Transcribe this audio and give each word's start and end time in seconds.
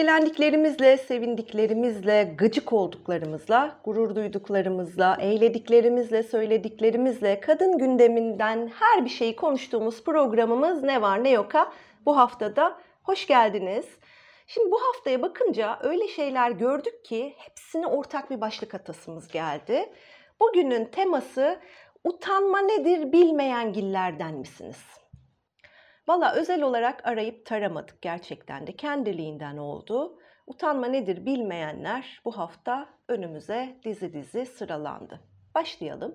Öfkelendiklerimizle, 0.00 0.96
sevindiklerimizle, 0.96 2.34
gıcık 2.38 2.72
olduklarımızla, 2.72 3.80
gurur 3.84 4.14
duyduklarımızla, 4.14 5.16
eğlediklerimizle, 5.20 6.22
söylediklerimizle 6.22 7.40
kadın 7.40 7.78
gündeminden 7.78 8.70
her 8.78 9.04
bir 9.04 9.10
şeyi 9.10 9.36
konuştuğumuz 9.36 10.04
programımız 10.04 10.82
Ne 10.82 11.02
Var 11.02 11.24
Ne 11.24 11.30
Yok'a 11.30 11.72
bu 12.06 12.16
haftada 12.16 12.78
hoş 13.02 13.26
geldiniz. 13.26 13.86
Şimdi 14.46 14.70
bu 14.70 14.80
haftaya 14.82 15.22
bakınca 15.22 15.78
öyle 15.82 16.08
şeyler 16.08 16.50
gördük 16.50 17.04
ki 17.04 17.34
hepsine 17.36 17.86
ortak 17.86 18.30
bir 18.30 18.40
başlık 18.40 18.74
atasımız 18.74 19.28
geldi. 19.28 19.92
Bugünün 20.40 20.84
teması 20.84 21.60
utanma 22.04 22.60
nedir 22.60 23.12
bilmeyen 23.12 23.72
gillerden 23.72 24.34
misiniz? 24.34 24.99
Valla 26.10 26.32
özel 26.32 26.62
olarak 26.62 27.06
arayıp 27.06 27.46
taramadık 27.46 28.02
gerçekten 28.02 28.66
de 28.66 28.76
kendiliğinden 28.76 29.56
oldu. 29.56 30.18
Utanma 30.46 30.86
nedir 30.86 31.26
bilmeyenler 31.26 32.20
bu 32.24 32.38
hafta 32.38 32.88
önümüze 33.08 33.76
dizi 33.84 34.12
dizi 34.12 34.46
sıralandı. 34.46 35.20
Başlayalım. 35.54 36.14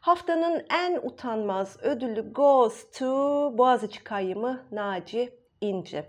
Haftanın 0.00 0.66
en 0.70 0.96
utanmaz 0.96 1.82
ödülü 1.82 2.32
goes 2.32 2.90
to 2.90 3.08
Boğaziçi 3.58 4.04
kayyımı 4.04 4.66
Naci 4.70 5.39
İnci. 5.60 6.02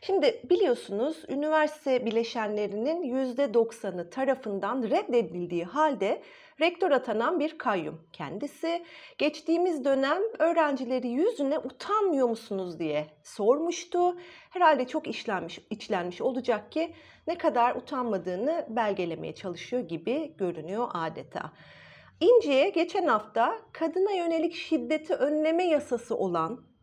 Şimdi 0.00 0.40
biliyorsunuz 0.50 1.24
üniversite 1.28 2.06
bileşenlerinin 2.06 3.02
%90'ı 3.02 4.10
tarafından 4.10 4.82
reddedildiği 4.82 5.64
halde 5.64 6.22
rektör 6.60 6.90
atanan 6.90 7.40
bir 7.40 7.58
kayyum 7.58 8.00
kendisi. 8.12 8.84
Geçtiğimiz 9.18 9.84
dönem 9.84 10.22
öğrencileri 10.38 11.08
yüzüne 11.08 11.58
utanmıyor 11.58 12.28
musunuz 12.28 12.78
diye 12.78 13.06
sormuştu. 13.22 14.16
Herhalde 14.50 14.86
çok 14.86 15.06
işlenmiş, 15.06 15.58
içlenmiş 15.70 16.20
olacak 16.20 16.72
ki 16.72 16.94
ne 17.26 17.38
kadar 17.38 17.76
utanmadığını 17.76 18.66
belgelemeye 18.68 19.34
çalışıyor 19.34 19.88
gibi 19.88 20.34
görünüyor 20.38 20.88
adeta. 20.94 21.52
İnci'ye 22.20 22.68
geçen 22.70 23.06
hafta 23.06 23.58
kadına 23.72 24.12
yönelik 24.12 24.54
şiddeti 24.54 25.14
önleme 25.14 25.64
yasası 25.64 26.16
olan 26.16 26.73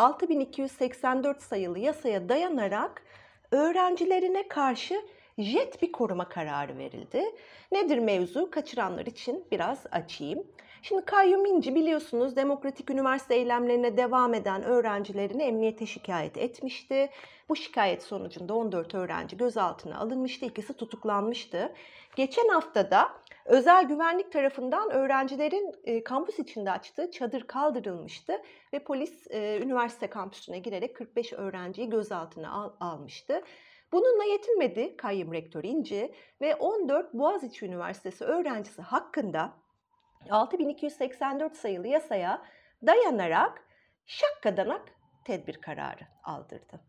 6284 0.00 1.42
sayılı 1.42 1.78
yasaya 1.78 2.28
dayanarak 2.28 3.02
öğrencilerine 3.50 4.48
karşı 4.48 5.02
jet 5.38 5.82
bir 5.82 5.92
koruma 5.92 6.28
kararı 6.28 6.78
verildi. 6.78 7.24
Nedir 7.72 7.98
mevzu? 7.98 8.50
Kaçıranlar 8.50 9.06
için 9.06 9.44
biraz 9.50 9.86
açayım. 9.90 10.44
Şimdi 10.82 11.04
Kayyum 11.04 11.46
İnci 11.46 11.74
biliyorsunuz 11.74 12.36
demokratik 12.36 12.90
üniversite 12.90 13.34
eylemlerine 13.34 13.96
devam 13.96 14.34
eden 14.34 14.62
öğrencilerini 14.62 15.42
emniyete 15.42 15.86
şikayet 15.86 16.38
etmişti. 16.38 17.10
Bu 17.48 17.56
şikayet 17.56 18.02
sonucunda 18.02 18.54
14 18.54 18.94
öğrenci 18.94 19.36
gözaltına 19.36 19.98
alınmıştı, 19.98 20.46
ikisi 20.46 20.72
tutuklanmıştı. 20.72 21.72
Geçen 22.16 22.48
hafta 22.48 22.90
da 22.90 23.19
özel 23.50 23.84
güvenlik 23.84 24.32
tarafından 24.32 24.90
öğrencilerin 24.90 25.74
e, 25.84 26.04
kampüs 26.04 26.38
içinde 26.38 26.70
açtığı 26.70 27.10
çadır 27.10 27.46
kaldırılmıştı 27.46 28.42
ve 28.72 28.78
polis 28.78 29.26
e, 29.30 29.60
üniversite 29.62 30.06
kampüsüne 30.06 30.58
girerek 30.58 30.96
45 30.96 31.32
öğrenciyi 31.32 31.90
gözaltına 31.90 32.50
al, 32.50 32.72
almıştı. 32.80 33.42
Bununla 33.92 34.24
yetinmedi 34.24 34.96
kayyum 34.96 35.32
rektör 35.32 35.64
İnci 35.64 36.14
ve 36.40 36.54
14 36.54 37.14
Boğaziçi 37.14 37.66
Üniversitesi 37.66 38.24
öğrencisi 38.24 38.82
hakkında 38.82 39.52
6284 40.30 41.56
sayılı 41.56 41.86
yasaya 41.86 42.42
dayanarak 42.86 43.64
şakkadanak 44.06 44.82
tedbir 45.24 45.54
kararı 45.54 46.04
aldırdı. 46.24 46.80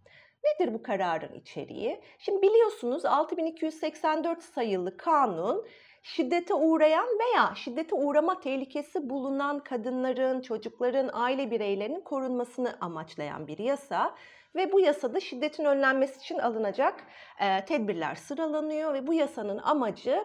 Nedir 0.43 0.73
bu 0.73 0.83
kararın 0.83 1.33
içeriği? 1.33 2.01
Şimdi 2.19 2.41
biliyorsunuz 2.41 3.05
6284 3.05 4.43
sayılı 4.43 4.97
kanun 4.97 5.65
şiddete 6.01 6.53
uğrayan 6.53 7.07
veya 7.19 7.55
şiddete 7.55 7.95
uğrama 7.95 8.39
tehlikesi 8.39 9.09
bulunan 9.09 9.59
kadınların, 9.59 10.41
çocukların, 10.41 11.09
aile 11.13 11.51
bireylerinin 11.51 12.01
korunmasını 12.01 12.77
amaçlayan 12.81 13.47
bir 13.47 13.57
yasa 13.57 14.15
ve 14.55 14.71
bu 14.71 14.79
yasada 14.79 15.19
şiddetin 15.19 15.65
önlenmesi 15.65 16.19
için 16.19 16.37
alınacak 16.37 17.03
e, 17.39 17.65
tedbirler 17.65 18.15
sıralanıyor 18.15 18.93
ve 18.93 19.07
bu 19.07 19.13
yasanın 19.13 19.57
amacı 19.57 20.23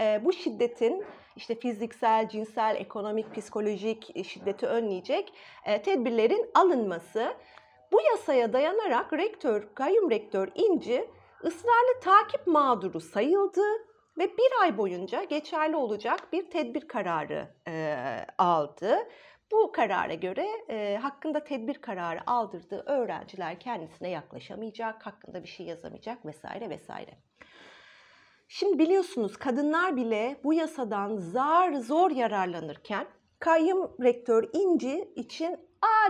e, 0.00 0.20
bu 0.24 0.32
şiddetin 0.32 1.04
işte 1.36 1.54
fiziksel, 1.54 2.28
cinsel, 2.28 2.76
ekonomik, 2.78 3.34
psikolojik 3.34 4.26
şiddeti 4.26 4.66
önleyecek 4.66 5.32
e, 5.66 5.82
tedbirlerin 5.82 6.50
alınması. 6.54 7.34
Bu 7.92 8.00
yasaya 8.00 8.52
dayanarak 8.52 9.12
rektör, 9.12 9.68
kayyum 9.74 10.10
rektör 10.10 10.48
İnci 10.54 11.08
ısrarlı 11.44 12.00
takip 12.02 12.46
mağduru 12.46 13.00
sayıldı 13.00 13.62
ve 14.18 14.24
bir 14.24 14.62
ay 14.62 14.78
boyunca 14.78 15.24
geçerli 15.24 15.76
olacak 15.76 16.32
bir 16.32 16.50
tedbir 16.50 16.88
kararı 16.88 17.48
e, 17.68 17.96
aldı. 18.38 18.98
Bu 19.52 19.72
karara 19.72 20.14
göre 20.14 20.46
e, 20.68 20.98
hakkında 21.02 21.44
tedbir 21.44 21.74
kararı 21.74 22.20
aldırdığı 22.26 22.82
öğrenciler 22.86 23.60
kendisine 23.60 24.08
yaklaşamayacak, 24.10 25.06
hakkında 25.06 25.42
bir 25.42 25.48
şey 25.48 25.66
yazamayacak 25.66 26.26
vesaire 26.26 26.70
vesaire. 26.70 27.10
Şimdi 28.48 28.78
biliyorsunuz 28.78 29.36
kadınlar 29.36 29.96
bile 29.96 30.40
bu 30.44 30.54
yasadan 30.54 31.16
zar 31.16 31.72
zor 31.72 32.10
yararlanırken 32.10 33.06
kayyum 33.38 33.96
rektör 34.02 34.48
İnci 34.52 35.12
için 35.16 35.56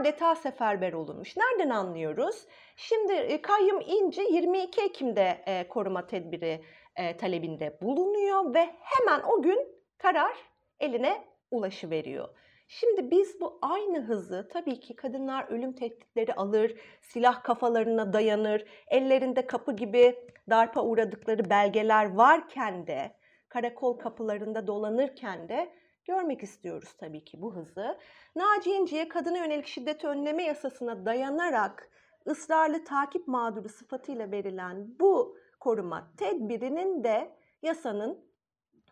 adeta 0.01 0.35
seferber 0.35 0.93
olunmuş. 0.93 1.37
Nereden 1.37 1.71
anlıyoruz? 1.71 2.47
Şimdi 2.77 3.43
kayyum 3.43 3.81
İnci 3.81 4.23
22 4.23 4.81
Ekim'de 4.81 5.67
koruma 5.69 6.07
tedbiri 6.07 6.65
e, 6.97 7.17
talebinde 7.17 7.79
bulunuyor 7.83 8.55
ve 8.55 8.71
hemen 8.81 9.21
o 9.29 9.43
gün 9.43 9.69
karar 9.99 10.37
eline 10.81 11.25
ulaşıveriyor. 11.51 12.29
Şimdi 12.69 13.11
biz 13.11 13.41
bu 13.41 13.59
aynı 13.63 14.01
hızı 14.01 14.49
tabii 14.53 14.81
ki 14.81 14.97
kadınlar 14.97 15.47
ölüm 15.49 15.73
tehditleri 15.73 16.35
alır, 16.35 16.79
silah 17.01 17.43
kafalarına 17.43 18.13
dayanır, 18.13 18.65
ellerinde 18.89 19.47
kapı 19.47 19.77
gibi 19.77 20.29
darpa 20.51 20.83
uğradıkları 20.83 21.51
belgeler 21.51 22.15
varken 22.15 22.87
de, 22.87 23.13
karakol 23.49 23.99
kapılarında 23.99 24.67
dolanırken 24.67 25.49
de 25.49 25.73
görmek 26.05 26.43
istiyoruz 26.43 26.93
tabii 26.93 27.25
ki 27.25 27.43
bu 27.43 27.55
hızı. 27.55 27.99
Naci 28.37 28.71
İnci'ye 28.71 29.09
kadına 29.09 29.39
yönelik 29.39 29.67
şiddet 29.67 30.05
önleme 30.05 30.43
yasasına 30.43 31.07
dayanarak 31.07 31.89
ısrarlı 32.27 32.85
takip 32.85 33.29
mağduru 33.29 33.69
sıfatıyla 33.69 34.31
verilen 34.31 34.99
bu 35.01 35.37
koruma 35.63 36.13
tedbirinin 36.17 37.05
de 37.05 37.37
yasanın 37.63 38.25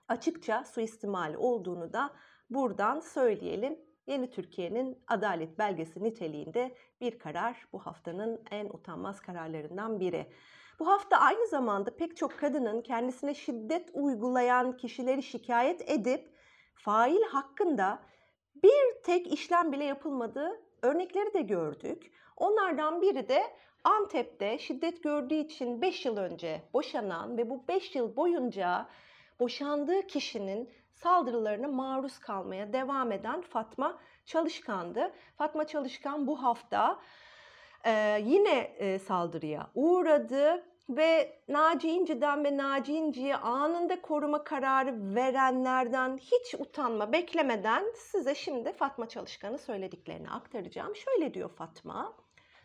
açıkça 0.08 0.64
suistimali 0.64 1.36
olduğunu 1.36 1.92
da 1.92 2.10
buradan 2.50 3.00
söyleyelim. 3.00 3.78
Yeni 4.06 4.30
Türkiye'nin 4.30 5.02
adalet 5.06 5.58
belgesi 5.58 6.04
niteliğinde 6.04 6.74
bir 7.00 7.18
karar 7.18 7.68
bu 7.72 7.78
haftanın 7.78 8.42
en 8.50 8.66
utanmaz 8.66 9.20
kararlarından 9.20 10.00
biri. 10.00 10.32
Bu 10.78 10.88
hafta 10.88 11.16
aynı 11.16 11.48
zamanda 11.48 11.96
pek 11.96 12.16
çok 12.16 12.38
kadının 12.38 12.82
kendisine 12.82 13.34
şiddet 13.34 13.90
uygulayan 13.92 14.76
kişileri 14.76 15.22
şikayet 15.22 15.90
edip 15.90 16.34
fail 16.74 17.22
hakkında 17.22 18.02
bir 18.54 19.02
tek 19.02 19.32
işlem 19.32 19.72
bile 19.72 19.84
yapılmadığı 19.84 20.50
örnekleri 20.82 21.34
de 21.34 21.42
gördük. 21.42 22.12
Onlardan 22.40 23.02
biri 23.02 23.28
de 23.28 23.42
Antep'te 23.84 24.58
şiddet 24.58 25.02
gördüğü 25.02 25.34
için 25.34 25.82
5 25.82 26.06
yıl 26.06 26.16
önce 26.16 26.62
boşanan 26.74 27.38
ve 27.38 27.50
bu 27.50 27.68
5 27.68 27.94
yıl 27.94 28.16
boyunca 28.16 28.88
boşandığı 29.40 30.06
kişinin 30.06 30.70
saldırılarına 30.94 31.68
maruz 31.68 32.18
kalmaya 32.18 32.72
devam 32.72 33.12
eden 33.12 33.40
Fatma 33.40 33.98
Çalışkan'dı. 34.26 35.12
Fatma 35.38 35.66
Çalışkan 35.66 36.26
bu 36.26 36.42
hafta 36.42 37.00
e, 37.84 38.20
yine 38.24 38.58
e, 38.58 38.98
saldırıya 38.98 39.70
uğradı 39.74 40.64
ve 40.88 41.38
Naci 41.48 41.90
İnci'den 41.90 42.44
ve 42.44 42.56
Naci 42.56 42.94
İnci'ye 42.94 43.36
anında 43.36 44.02
koruma 44.02 44.44
kararı 44.44 45.14
verenlerden 45.14 46.18
hiç 46.18 46.54
utanma 46.54 47.12
beklemeden 47.12 47.84
size 47.96 48.34
şimdi 48.34 48.72
Fatma 48.72 49.08
Çalışkan'ı 49.08 49.58
söylediklerini 49.58 50.30
aktaracağım. 50.30 50.96
Şöyle 50.96 51.34
diyor 51.34 51.50
Fatma. 51.50 52.12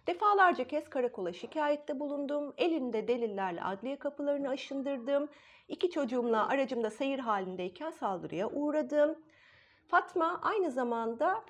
Defalarca 0.07 0.67
kez 0.67 0.89
karakola 0.89 1.33
şikayette 1.33 1.99
bulundum. 1.99 2.53
Elinde 2.57 3.07
delillerle 3.07 3.63
adliye 3.63 3.99
kapılarını 3.99 4.49
aşındırdım. 4.49 5.29
İki 5.67 5.89
çocuğumla 5.89 6.47
aracımda 6.47 6.89
seyir 6.89 7.19
halindeyken 7.19 7.91
saldırıya 7.91 8.49
uğradım. 8.49 9.19
Fatma 9.87 10.39
aynı 10.43 10.71
zamanda 10.71 11.45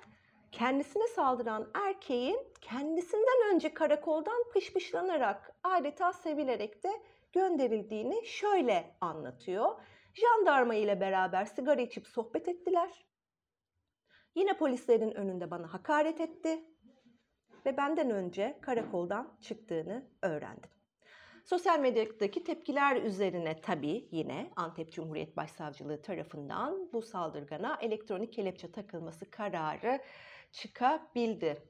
kendisine 0.52 1.06
saldıran 1.06 1.70
erkeğin 1.74 2.38
kendisinden 2.60 3.54
önce 3.54 3.74
karakoldan 3.74 4.44
pışpışlanarak 4.52 5.52
adeta 5.62 6.12
sevilerek 6.12 6.84
de 6.84 7.02
gönderildiğini 7.32 8.26
şöyle 8.26 8.96
anlatıyor. 9.00 9.80
Jandarma 10.14 10.74
ile 10.74 11.00
beraber 11.00 11.44
sigara 11.44 11.80
içip 11.80 12.06
sohbet 12.06 12.48
ettiler. 12.48 13.06
Yine 14.34 14.56
polislerin 14.56 15.10
önünde 15.10 15.50
bana 15.50 15.72
hakaret 15.74 16.20
etti 16.20 16.64
ve 17.66 17.76
benden 17.76 18.10
önce 18.10 18.58
karakoldan 18.60 19.28
çıktığını 19.40 20.06
öğrendim. 20.22 20.70
Sosyal 21.44 21.80
medyadaki 21.80 22.44
tepkiler 22.44 23.02
üzerine 23.02 23.60
tabii 23.60 24.08
yine 24.10 24.50
Antep 24.56 24.92
Cumhuriyet 24.92 25.36
Başsavcılığı 25.36 26.02
tarafından 26.02 26.92
bu 26.92 27.02
saldırgana 27.02 27.78
elektronik 27.80 28.32
kelepçe 28.32 28.72
takılması 28.72 29.30
kararı 29.30 30.00
çıkabildi. 30.52 31.62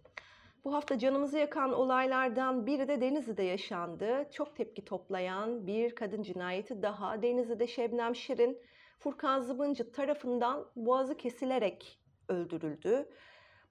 Bu 0.64 0.75
hafta 0.75 0.98
canımızı 0.98 1.38
yakan 1.38 1.72
olaylardan 1.72 2.66
biri 2.66 2.88
de 2.88 3.00
Denizli'de 3.00 3.42
yaşandı. 3.42 4.28
Çok 4.32 4.56
tepki 4.56 4.84
toplayan 4.84 5.66
bir 5.66 5.94
kadın 5.94 6.22
cinayeti 6.22 6.82
daha. 6.82 7.22
Denizli'de 7.22 7.66
Şebnem 7.66 8.16
Şirin, 8.16 8.58
Furkan 8.99 9.40
Zıbıncı 9.40 9.92
tarafından 9.92 10.66
boğazı 10.76 11.16
kesilerek 11.16 12.00
öldürüldü. 12.28 13.08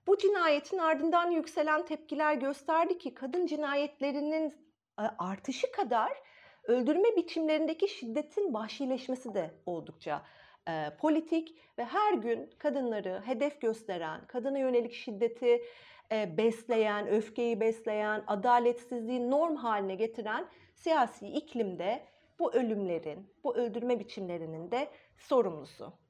Bu 0.07 0.17
cinayetin 0.17 0.77
ardından 0.77 1.31
yükselen 1.31 1.85
tepkiler 1.85 2.33
gösterdi 2.33 2.97
ki 2.97 3.13
kadın 3.13 3.45
cinayetlerinin 3.45 4.49
e, 4.99 5.03
artışı 5.17 5.71
kadar 5.71 6.11
öldürme 6.63 7.15
biçimlerindeki 7.15 7.87
şiddetin 7.87 8.53
vahşileşmesi 8.53 9.33
de 9.33 9.51
oldukça 9.65 10.21
e, 10.69 10.89
politik 10.99 11.57
ve 11.77 11.85
her 11.85 12.13
gün 12.13 12.49
kadınları 12.57 13.21
hedef 13.25 13.61
gösteren, 13.61 14.27
kadına 14.27 14.59
yönelik 14.59 14.93
şiddeti 14.93 15.61
e, 16.11 16.37
besleyen, 16.37 17.07
öfkeyi 17.07 17.59
besleyen, 17.59 18.23
adaletsizliği 18.27 19.29
norm 19.29 19.55
haline 19.55 19.95
getiren 19.95 20.47
siyasi 20.75 21.27
iklimde 21.27 22.05
bu 22.39 22.53
ölümlerin, 22.53 23.33
bu 23.43 23.55
öldürme 23.55 23.99
biçimlerinin 23.99 24.71
de 24.71 24.87
sorumlusu. 25.17 26.04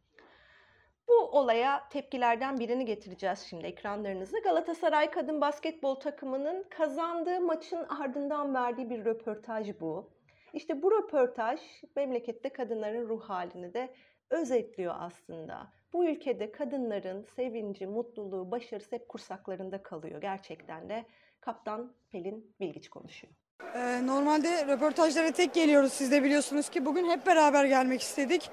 Bu 1.07 1.13
olaya 1.13 1.89
tepkilerden 1.89 2.59
birini 2.59 2.85
getireceğiz 2.85 3.39
şimdi 3.39 3.65
ekranlarınızı. 3.65 4.41
Galatasaray 4.43 5.11
kadın 5.11 5.41
basketbol 5.41 5.95
takımının 5.95 6.65
kazandığı 6.69 7.41
maçın 7.41 7.85
ardından 8.01 8.53
verdiği 8.53 8.89
bir 8.89 9.05
röportaj 9.05 9.79
bu. 9.79 10.09
İşte 10.53 10.81
bu 10.81 10.91
röportaj 10.91 11.59
memlekette 11.95 12.49
kadınların 12.49 13.09
ruh 13.09 13.21
halini 13.21 13.73
de 13.73 13.93
özetliyor 14.29 14.95
aslında. 14.99 15.67
Bu 15.93 16.05
ülkede 16.05 16.51
kadınların 16.51 17.25
sevinci, 17.35 17.87
mutluluğu, 17.87 18.51
başarısı 18.51 18.95
hep 18.95 19.09
kursaklarında 19.09 19.83
kalıyor. 19.83 20.21
Gerçekten 20.21 20.89
de 20.89 21.05
Kaptan 21.41 21.93
Pelin 22.11 22.55
Bilgiç 22.59 22.89
konuşuyor. 22.89 23.33
Ee, 23.75 24.07
normalde 24.07 24.67
röportajlara 24.67 25.31
tek 25.31 25.53
geliyoruz 25.53 25.93
siz 25.93 26.11
de 26.11 26.23
biliyorsunuz 26.23 26.69
ki 26.69 26.85
bugün 26.85 27.09
hep 27.09 27.25
beraber 27.25 27.65
gelmek 27.65 28.01
istedik. 28.01 28.49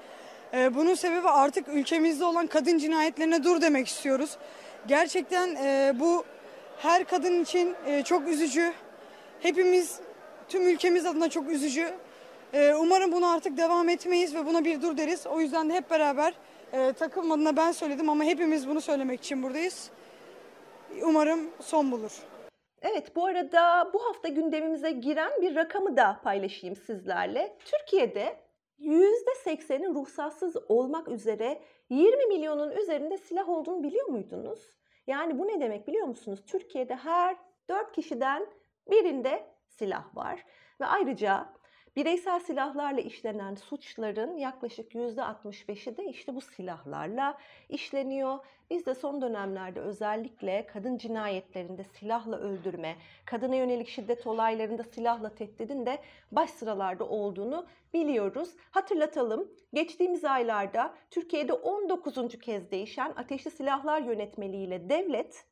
Ee, 0.53 0.75
bunun 0.75 0.93
sebebi 0.93 1.29
artık 1.29 1.67
ülkemizde 1.67 2.25
olan 2.25 2.47
kadın 2.47 2.77
cinayetlerine 2.77 3.43
dur 3.43 3.61
demek 3.61 3.87
istiyoruz. 3.87 4.37
Gerçekten 4.87 5.55
e, 5.55 5.93
bu 5.99 6.25
her 6.77 7.03
kadın 7.03 7.43
için 7.43 7.75
e, 7.85 8.03
çok 8.03 8.27
üzücü. 8.27 8.73
Hepimiz 9.39 9.99
tüm 10.49 10.69
ülkemiz 10.69 11.05
adına 11.05 11.29
çok 11.29 11.49
üzücü. 11.49 11.93
E, 12.53 12.73
umarım 12.73 13.11
bunu 13.11 13.33
artık 13.33 13.57
devam 13.57 13.89
etmeyiz 13.89 14.35
ve 14.35 14.45
buna 14.45 14.65
bir 14.65 14.81
dur 14.81 14.97
deriz. 14.97 15.27
O 15.27 15.39
yüzden 15.39 15.69
de 15.69 15.73
hep 15.73 15.89
beraber 15.89 16.33
takım 16.99 17.31
adına 17.31 17.57
ben 17.57 17.71
söyledim 17.71 18.09
ama 18.09 18.23
hepimiz 18.23 18.67
bunu 18.67 18.81
söylemek 18.81 19.19
için 19.19 19.43
buradayız. 19.43 19.89
Umarım 21.01 21.39
son 21.59 21.91
bulur. 21.91 22.11
Evet 22.81 23.15
bu 23.15 23.25
arada 23.25 23.89
bu 23.93 24.05
hafta 24.05 24.27
gündemimize 24.27 24.91
giren 24.91 25.31
bir 25.41 25.55
rakamı 25.55 25.97
da 25.97 26.19
paylaşayım 26.23 26.75
sizlerle. 26.75 27.57
Türkiye'de 27.65 28.42
%80'in 28.83 29.95
ruhsatsız 29.95 30.57
olmak 30.67 31.07
üzere 31.07 31.61
20 31.89 32.25
milyonun 32.25 32.71
üzerinde 32.71 33.17
silah 33.17 33.49
olduğunu 33.49 33.83
biliyor 33.83 34.07
muydunuz? 34.07 34.77
Yani 35.07 35.39
bu 35.39 35.47
ne 35.47 35.61
demek 35.61 35.87
biliyor 35.87 36.07
musunuz? 36.07 36.43
Türkiye'de 36.47 36.95
her 36.95 37.37
4 37.69 37.91
kişiden 37.91 38.47
birinde 38.91 39.47
silah 39.67 40.15
var 40.15 40.45
ve 40.81 40.85
ayrıca 40.85 41.53
Bireysel 41.95 42.39
silahlarla 42.39 43.01
işlenen 43.01 43.55
suçların 43.55 44.37
yaklaşık 44.37 44.91
%65'i 44.93 45.97
de 45.97 46.05
işte 46.05 46.35
bu 46.35 46.41
silahlarla 46.41 47.37
işleniyor. 47.69 48.39
Biz 48.69 48.85
de 48.85 48.95
son 48.95 49.21
dönemlerde 49.21 49.79
özellikle 49.79 50.65
kadın 50.65 50.97
cinayetlerinde 50.97 51.83
silahla 51.83 52.37
öldürme, 52.37 52.95
kadına 53.25 53.55
yönelik 53.55 53.87
şiddet 53.87 54.27
olaylarında 54.27 54.83
silahla 54.83 55.35
tehdidin 55.35 55.85
de 55.85 55.99
baş 56.31 56.49
sıralarda 56.49 57.05
olduğunu 57.05 57.65
biliyoruz. 57.93 58.49
Hatırlatalım, 58.71 59.51
geçtiğimiz 59.73 60.25
aylarda 60.25 60.93
Türkiye'de 61.11 61.53
19. 61.53 62.39
kez 62.39 62.71
değişen 62.71 63.13
ateşli 63.15 63.51
silahlar 63.51 64.01
yönetmeliğiyle 64.01 64.89
devlet 64.89 65.45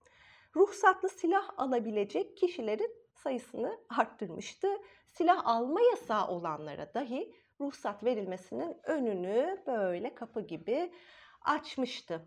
ruhsatlı 0.55 1.09
silah 1.09 1.49
alabilecek 1.57 2.38
kişilerin 2.38 2.91
sayısını 3.13 3.77
arttırmıştı. 3.89 4.67
Silah 5.11 5.41
alma 5.45 5.81
yasağı 5.81 6.27
olanlara 6.27 6.93
dahi 6.93 7.33
ruhsat 7.59 8.03
verilmesinin 8.03 8.77
önünü 8.83 9.63
böyle 9.67 10.15
kapı 10.15 10.41
gibi 10.41 10.91
açmıştı. 11.41 12.25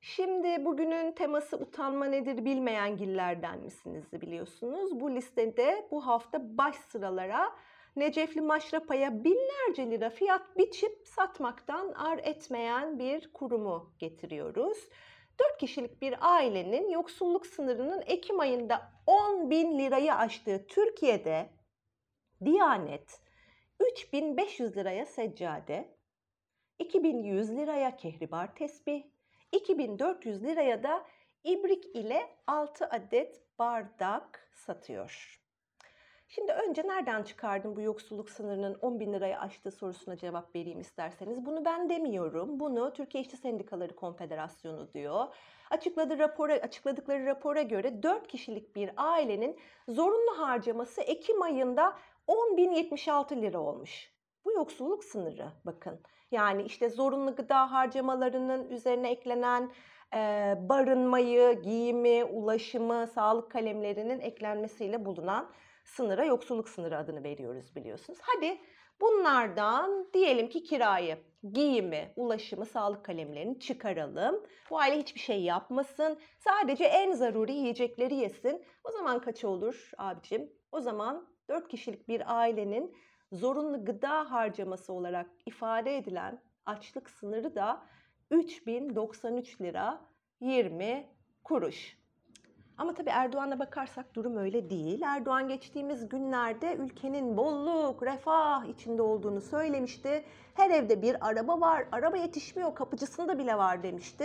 Şimdi 0.00 0.64
bugünün 0.64 1.12
teması 1.12 1.56
utanma 1.56 2.06
nedir 2.06 2.44
bilmeyen 2.44 2.96
gillerden 2.96 3.58
misiniz 3.58 4.04
biliyorsunuz. 4.12 5.00
Bu 5.00 5.14
listede 5.14 5.88
bu 5.90 6.06
hafta 6.06 6.58
baş 6.58 6.76
sıralara 6.76 7.52
Necefli 7.96 8.40
Maşrapa'ya 8.40 9.24
binlerce 9.24 9.90
lira 9.90 10.10
fiyat 10.10 10.58
biçip 10.58 11.06
satmaktan 11.06 11.92
ar 11.92 12.18
etmeyen 12.18 12.98
bir 12.98 13.32
kurumu 13.32 13.92
getiriyoruz. 13.98 14.88
4 15.38 15.58
kişilik 15.58 16.02
bir 16.02 16.14
ailenin 16.20 16.90
yoksulluk 16.90 17.46
sınırının 17.46 18.02
Ekim 18.06 18.40
ayında 18.40 18.92
10 19.06 19.50
bin 19.50 19.78
lirayı 19.78 20.14
aştığı 20.14 20.66
Türkiye'de 20.66 21.55
Diyanet 22.44 23.20
3500 23.80 24.76
liraya 24.76 25.06
seccade, 25.06 25.88
2100 26.78 27.56
liraya 27.56 27.96
kehribar 27.96 28.54
tesbih, 28.54 29.04
2400 29.52 30.42
liraya 30.42 30.82
da 30.82 31.06
ibrik 31.44 31.96
ile 31.96 32.36
6 32.46 32.86
adet 32.86 33.58
bardak 33.58 34.50
satıyor. 34.54 35.40
Şimdi 36.28 36.52
önce 36.52 36.88
nereden 36.88 37.22
çıkardım 37.22 37.76
bu 37.76 37.80
yoksulluk 37.80 38.30
sınırının 38.30 38.78
10 38.82 39.00
bin 39.00 39.12
liraya 39.12 39.40
aştığı 39.40 39.70
sorusuna 39.70 40.16
cevap 40.16 40.54
vereyim 40.54 40.80
isterseniz. 40.80 41.46
Bunu 41.46 41.64
ben 41.64 41.88
demiyorum. 41.88 42.60
Bunu 42.60 42.92
Türkiye 42.92 43.22
İşçi 43.22 43.36
Sendikaları 43.36 43.96
Konfederasyonu 43.96 44.92
diyor. 44.92 45.26
Açıkladığı 45.70 46.18
rapora, 46.18 46.52
açıkladıkları 46.52 47.26
rapora 47.26 47.62
göre 47.62 48.02
4 48.02 48.28
kişilik 48.28 48.76
bir 48.76 48.90
ailenin 48.96 49.58
zorunlu 49.88 50.38
harcaması 50.38 51.00
Ekim 51.00 51.42
ayında 51.42 51.96
10.076 52.28 53.42
lira 53.42 53.60
olmuş. 53.60 54.12
Bu 54.44 54.52
yoksulluk 54.52 55.04
sınırı 55.04 55.52
bakın. 55.64 56.00
Yani 56.30 56.62
işte 56.62 56.88
zorunlu 56.88 57.36
gıda 57.36 57.72
harcamalarının 57.72 58.70
üzerine 58.70 59.10
eklenen 59.10 59.72
e, 60.14 60.18
barınmayı, 60.60 61.62
giyimi, 61.62 62.24
ulaşımı, 62.24 63.06
sağlık 63.06 63.50
kalemlerinin 63.50 64.20
eklenmesiyle 64.20 65.04
bulunan 65.04 65.50
sınıra 65.84 66.24
yoksulluk 66.24 66.68
sınırı 66.68 66.98
adını 66.98 67.24
veriyoruz 67.24 67.76
biliyorsunuz. 67.76 68.18
Hadi 68.22 68.58
bunlardan 69.00 70.08
diyelim 70.14 70.48
ki 70.48 70.62
kirayı, 70.62 71.18
giyimi, 71.52 72.12
ulaşımı, 72.16 72.66
sağlık 72.66 73.04
kalemlerini 73.04 73.60
çıkaralım. 73.60 74.42
Bu 74.70 74.78
aile 74.78 74.98
hiçbir 74.98 75.20
şey 75.20 75.42
yapmasın. 75.42 76.18
Sadece 76.38 76.84
en 76.84 77.12
zaruri 77.12 77.52
yiyecekleri 77.52 78.14
yesin. 78.14 78.64
O 78.84 78.90
zaman 78.90 79.20
kaç 79.20 79.44
olur 79.44 79.90
abicim? 79.98 80.52
O 80.72 80.80
zaman 80.80 81.35
4 81.48 81.68
kişilik 81.68 82.08
bir 82.08 82.38
ailenin 82.38 82.96
zorunlu 83.32 83.84
gıda 83.84 84.30
harcaması 84.30 84.92
olarak 84.92 85.26
ifade 85.46 85.96
edilen 85.96 86.40
açlık 86.66 87.10
sınırı 87.10 87.54
da 87.54 87.82
3093 88.30 89.60
lira 89.60 90.00
20 90.40 91.06
kuruş. 91.44 91.98
Ama 92.78 92.94
tabii 92.94 93.10
Erdoğan'a 93.10 93.58
bakarsak 93.58 94.14
durum 94.14 94.36
öyle 94.36 94.70
değil. 94.70 95.02
Erdoğan 95.02 95.48
geçtiğimiz 95.48 96.08
günlerde 96.08 96.74
ülkenin 96.74 97.36
bolluk, 97.36 98.02
refah 98.02 98.64
içinde 98.64 99.02
olduğunu 99.02 99.40
söylemişti. 99.40 100.24
Her 100.54 100.70
evde 100.70 101.02
bir 101.02 101.28
araba 101.28 101.60
var, 101.60 101.86
araba 101.92 102.16
yetişmiyor, 102.16 102.74
kapıcısında 102.74 103.38
bile 103.38 103.58
var 103.58 103.82
demişti. 103.82 104.24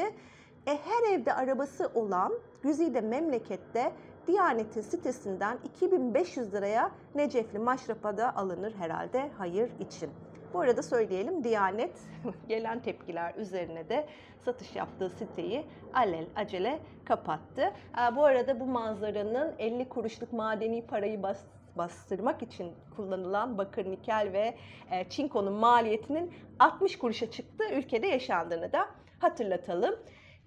E, 0.68 0.78
her 0.78 1.14
evde 1.14 1.34
arabası 1.34 1.92
olan 1.94 2.34
Güzide 2.62 3.02
memlekette 3.02 3.94
Diyanet'in 4.28 4.82
sitesinden 4.82 5.58
2500 5.64 6.54
liraya 6.54 6.92
Necefli 7.16 7.60
Maşrapa'da 7.60 8.36
alınır 8.36 8.74
herhalde 8.76 9.30
hayır 9.38 9.72
için. 9.80 10.10
Bu 10.54 10.60
arada 10.60 10.84
söyleyelim 10.84 11.44
Diyanet 11.44 11.92
gelen 12.48 12.80
tepkiler 12.80 13.36
üzerine 13.36 13.90
de 13.90 14.08
satış 14.46 14.76
yaptığı 14.76 15.10
siteyi 15.10 15.66
alel 15.94 16.26
acele 16.36 16.80
kapattı. 17.06 17.74
Bu 18.16 18.26
arada 18.26 18.60
bu 18.60 18.66
manzaranın 18.66 19.54
50 19.60 19.90
kuruşluk 19.90 20.34
madeni 20.34 20.86
parayı 20.86 21.24
bas 21.24 21.40
bastırmak 21.78 22.42
için 22.42 22.72
kullanılan 22.96 23.58
bakır, 23.58 23.92
nikel 23.92 24.30
ve 24.34 24.56
e, 24.92 25.10
çinkonun 25.10 25.54
maliyetinin 25.54 26.34
60 26.60 26.98
kuruşa 26.98 27.32
çıktığı 27.32 27.74
ülkede 27.74 28.08
yaşandığını 28.08 28.72
da 28.72 28.88
hatırlatalım. 29.20 29.96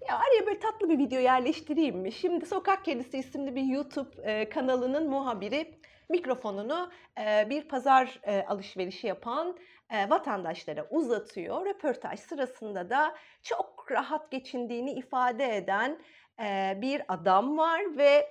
Ya 0.07 0.15
araya 0.17 0.45
böyle 0.47 0.59
tatlı 0.59 0.89
bir 0.89 0.97
video 0.97 1.19
yerleştireyim 1.19 1.97
mi? 1.99 2.11
Şimdi 2.11 2.45
Sokak 2.45 2.85
Kedisi 2.85 3.17
isimli 3.17 3.55
bir 3.55 3.63
YouTube 3.63 4.31
e, 4.31 4.49
kanalının 4.49 5.09
muhabiri 5.09 5.79
mikrofonunu 6.09 6.91
e, 7.19 7.49
bir 7.49 7.67
pazar 7.67 8.19
e, 8.23 8.45
alışverişi 8.45 9.07
yapan 9.07 9.57
e, 9.89 10.09
vatandaşlara 10.09 10.87
uzatıyor. 10.89 11.65
Röportaj 11.65 12.19
sırasında 12.19 12.89
da 12.89 13.15
çok 13.43 13.87
rahat 13.91 14.31
geçindiğini 14.31 14.91
ifade 14.91 15.55
eden 15.57 15.99
e, 16.43 16.77
bir 16.81 17.01
adam 17.07 17.57
var 17.57 17.97
ve 17.97 18.29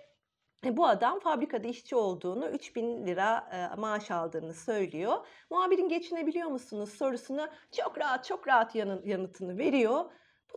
e, 0.66 0.76
bu 0.76 0.86
adam 0.86 1.20
fabrikada 1.20 1.68
işçi 1.68 1.96
olduğunu, 1.96 2.48
3000 2.48 3.06
lira 3.06 3.48
e, 3.52 3.80
maaş 3.80 4.10
aldığını 4.10 4.54
söylüyor. 4.54 5.26
Muhabirin 5.50 5.88
geçinebiliyor 5.88 6.48
musunuz 6.48 6.92
sorusuna 6.92 7.50
çok 7.76 7.98
rahat 7.98 8.24
çok 8.24 8.48
rahat 8.48 8.74
yanı- 8.74 9.02
yanıtını 9.04 9.58
veriyor. 9.58 10.04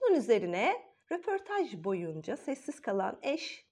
Bunun 0.01 0.15
üzerine 0.15 0.88
röportaj 1.12 1.74
boyunca 1.84 2.38
sessiz 2.38 2.80
kalan 2.82 3.18
eş 3.22 3.66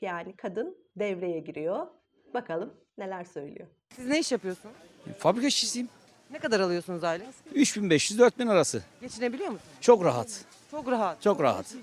yani 0.00 0.36
kadın 0.36 0.76
devreye 0.96 1.40
giriyor. 1.40 1.86
Bakalım 2.34 2.74
neler 2.98 3.24
söylüyor. 3.24 3.66
Siz 3.96 4.06
ne 4.06 4.18
iş 4.18 4.32
yapıyorsunuz? 4.32 4.74
Fabrika 5.18 5.46
işçisiyim. 5.46 5.88
Ne 6.30 6.38
kadar 6.38 6.60
alıyorsunuz 6.60 7.04
aylık? 7.04 7.26
3500-4000 7.54 8.50
arası. 8.50 8.82
Geçinebiliyor 9.00 9.50
musunuz? 9.50 9.70
Çok 9.80 10.04
rahat. 10.04 10.44
Çok 10.70 10.90
rahat. 10.90 11.22
Çok 11.22 11.40
rahat. 11.40 11.74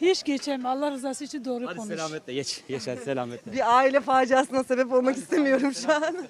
Hiç 0.00 0.24
geçemem. 0.24 0.66
Allah 0.66 0.90
rızası 0.90 1.24
için 1.24 1.44
doğru 1.44 1.66
Hadi 1.66 1.76
konuş. 1.76 1.88
selametle 1.88 2.34
geç. 2.34 2.64
Geç 2.68 2.86
hadi 2.86 3.00
selametle. 3.00 3.52
Bir 3.52 3.76
aile 3.78 4.00
faciasına 4.00 4.64
sebep 4.64 4.92
olmak 4.92 5.16
istemiyorum 5.16 5.74
şu 5.74 5.92
an. 5.92 6.16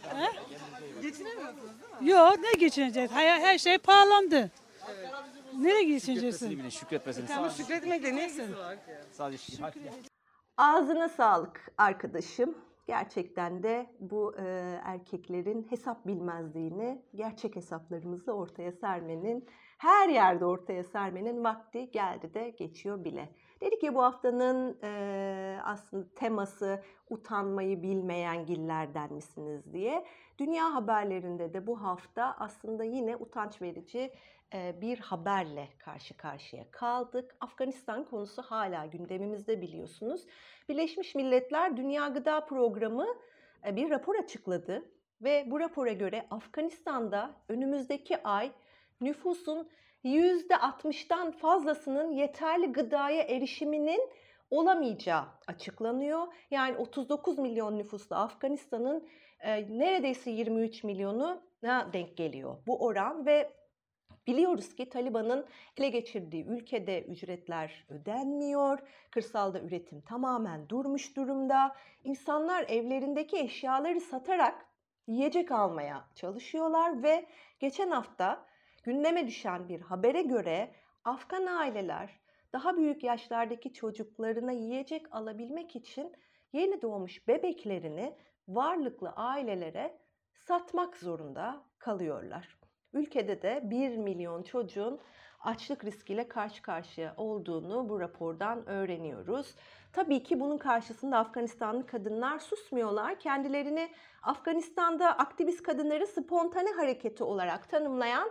Yok 2.02 2.38
ne 2.42 2.52
geçinecek? 2.58 3.10
Her, 3.10 3.40
her 3.40 3.58
şey 3.58 3.78
pahalandı. 3.78 4.50
Nereye 5.60 5.84
bilin, 5.84 6.68
şükretmesini. 6.68 7.26
Tamam 7.26 7.50
şükretmekle 7.50 8.14
ne 8.16 8.24
ilgisi 8.24 8.56
var? 8.56 8.78
Sadece 9.10 9.52
şükür. 9.52 9.82
Ağzına 10.56 11.08
sağlık 11.08 11.72
arkadaşım. 11.78 12.54
Gerçekten 12.86 13.62
de 13.62 13.86
bu 14.00 14.34
e, 14.38 14.42
erkeklerin 14.84 15.66
hesap 15.70 16.06
bilmezliğini 16.06 17.02
gerçek 17.14 17.56
hesaplarımızı 17.56 18.32
ortaya 18.32 18.72
sermenin, 18.72 19.48
her 19.78 20.08
yerde 20.08 20.44
ortaya 20.44 20.84
sermenin 20.84 21.44
vakti 21.44 21.90
geldi 21.90 22.34
de 22.34 22.50
geçiyor 22.50 23.04
bile. 23.04 23.34
Dedik 23.60 23.82
ya 23.82 23.94
bu 23.94 24.02
haftanın 24.02 24.78
e, 24.82 25.60
aslında 25.64 26.14
teması 26.14 26.82
utanmayı 27.10 27.82
bilmeyen 27.82 28.46
gillerden 28.46 29.12
misiniz 29.12 29.72
diye. 29.72 30.04
Dünya 30.38 30.74
haberlerinde 30.74 31.54
de 31.54 31.66
bu 31.66 31.82
hafta 31.82 32.36
aslında 32.38 32.84
yine 32.84 33.16
utanç 33.16 33.62
verici 33.62 34.12
bir 34.54 34.98
haberle 34.98 35.68
karşı 35.78 36.16
karşıya 36.16 36.70
kaldık. 36.70 37.36
Afganistan 37.40 38.04
konusu 38.04 38.42
hala 38.42 38.86
gündemimizde 38.86 39.60
biliyorsunuz. 39.60 40.26
Birleşmiş 40.68 41.14
Milletler 41.14 41.76
Dünya 41.76 42.08
Gıda 42.08 42.44
Programı 42.46 43.06
bir 43.64 43.90
rapor 43.90 44.14
açıkladı 44.14 44.84
ve 45.22 45.44
bu 45.46 45.60
rapora 45.60 45.92
göre 45.92 46.26
Afganistan'da 46.30 47.34
önümüzdeki 47.48 48.22
ay 48.22 48.52
nüfusun 49.00 49.68
%60'dan 50.04 51.30
fazlasının 51.30 52.12
yeterli 52.12 52.72
gıdaya 52.72 53.22
erişiminin 53.22 54.00
olamayacağı 54.50 55.24
açıklanıyor. 55.46 56.26
Yani 56.50 56.76
39 56.76 57.38
milyon 57.38 57.78
nüfuslu 57.78 58.16
Afganistan'ın 58.16 59.08
e, 59.40 59.78
neredeyse 59.78 60.30
23 60.30 60.84
milyonuna 60.84 61.92
denk 61.92 62.16
geliyor 62.16 62.56
bu 62.66 62.84
oran 62.84 63.26
ve 63.26 63.60
Biliyoruz 64.26 64.74
ki 64.74 64.88
Taliban'ın 64.88 65.46
ele 65.76 65.88
geçirdiği 65.88 66.44
ülkede 66.44 67.02
ücretler 67.02 67.86
ödenmiyor, 67.88 68.78
kırsalda 69.10 69.60
üretim 69.60 70.00
tamamen 70.00 70.68
durmuş 70.68 71.16
durumda. 71.16 71.76
İnsanlar 72.04 72.64
evlerindeki 72.68 73.38
eşyaları 73.38 74.00
satarak 74.00 74.66
yiyecek 75.06 75.52
almaya 75.52 76.04
çalışıyorlar 76.14 77.02
ve 77.02 77.26
geçen 77.60 77.90
hafta 77.90 78.44
gündeme 78.82 79.26
düşen 79.26 79.68
bir 79.68 79.80
habere 79.80 80.22
göre 80.22 80.70
Afgan 81.04 81.46
aileler 81.46 82.20
daha 82.52 82.76
büyük 82.76 83.04
yaşlardaki 83.04 83.72
çocuklarına 83.72 84.52
yiyecek 84.52 85.14
alabilmek 85.14 85.76
için 85.76 86.12
yeni 86.52 86.82
doğmuş 86.82 87.28
bebeklerini 87.28 88.16
varlıklı 88.48 89.10
ailelere 89.10 89.98
satmak 90.32 90.96
zorunda 90.96 91.64
kalıyorlar. 91.78 92.58
Ülkede 92.92 93.42
de 93.42 93.60
1 93.64 93.96
milyon 93.96 94.42
çocuğun 94.42 95.00
açlık 95.40 95.84
riskiyle 95.84 96.28
karşı 96.28 96.62
karşıya 96.62 97.14
olduğunu 97.16 97.88
bu 97.88 98.00
rapordan 98.00 98.68
öğreniyoruz. 98.68 99.54
Tabii 99.92 100.22
ki 100.22 100.40
bunun 100.40 100.58
karşısında 100.58 101.18
Afganistanlı 101.18 101.86
kadınlar 101.86 102.38
susmuyorlar. 102.38 103.18
Kendilerini 103.18 103.88
Afganistan'da 104.22 105.18
aktivist 105.18 105.62
kadınları 105.62 106.06
spontane 106.06 106.70
hareketi 106.72 107.24
olarak 107.24 107.68
tanımlayan 107.68 108.30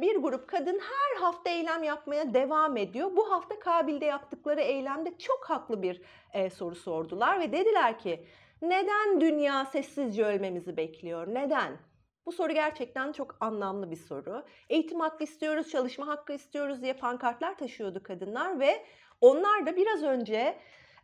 bir 0.00 0.16
grup 0.16 0.48
kadın 0.48 0.78
her 0.78 1.20
hafta 1.20 1.50
eylem 1.50 1.82
yapmaya 1.82 2.34
devam 2.34 2.76
ediyor. 2.76 3.16
Bu 3.16 3.32
hafta 3.32 3.58
Kabil'de 3.58 4.04
yaptıkları 4.04 4.60
eylemde 4.60 5.18
çok 5.18 5.44
haklı 5.44 5.82
bir 5.82 6.02
e, 6.32 6.50
soru 6.50 6.74
sordular 6.74 7.40
ve 7.40 7.52
dediler 7.52 7.98
ki 7.98 8.26
neden 8.62 9.20
dünya 9.20 9.64
sessizce 9.64 10.24
ölmemizi 10.24 10.76
bekliyor? 10.76 11.26
Neden? 11.34 11.78
Bu 12.26 12.32
soru 12.32 12.52
gerçekten 12.52 13.12
çok 13.12 13.36
anlamlı 13.40 13.90
bir 13.90 13.96
soru. 13.96 14.44
Eğitim 14.68 15.00
hakkı 15.00 15.24
istiyoruz, 15.24 15.70
çalışma 15.70 16.06
hakkı 16.06 16.32
istiyoruz 16.32 16.82
diye 16.82 16.92
pankartlar 16.92 17.58
taşıyordu 17.58 18.02
kadınlar 18.02 18.60
ve 18.60 18.84
onlar 19.20 19.66
da 19.66 19.76
biraz 19.76 20.02
önce 20.02 20.58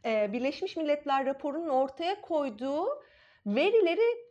e, 0.04 0.33
Birleşmiş 0.33 0.76
Milletler 0.76 1.26
raporunun 1.26 1.68
ortaya 1.68 2.21
koyduğu 2.21 3.02
verileri 3.47 4.27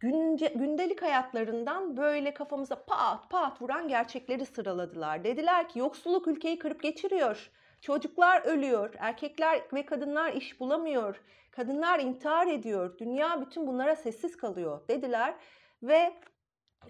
günce, 0.00 0.46
gündelik 0.48 1.02
hayatlarından 1.02 1.96
böyle 1.96 2.34
kafamıza 2.34 2.84
pat 2.84 3.30
pat 3.30 3.62
vuran 3.62 3.88
gerçekleri 3.88 4.46
sıraladılar. 4.46 5.24
Dediler 5.24 5.68
ki 5.68 5.78
yoksulluk 5.78 6.28
ülkeyi 6.28 6.58
kırıp 6.58 6.82
geçiriyor. 6.82 7.50
Çocuklar 7.80 8.42
ölüyor, 8.42 8.94
erkekler 8.98 9.62
ve 9.72 9.86
kadınlar 9.86 10.32
iş 10.32 10.60
bulamıyor, 10.60 11.20
kadınlar 11.50 11.98
intihar 11.98 12.46
ediyor, 12.46 12.98
dünya 12.98 13.40
bütün 13.40 13.66
bunlara 13.66 13.96
sessiz 13.96 14.36
kalıyor 14.36 14.88
dediler. 14.88 15.34
Ve 15.82 16.14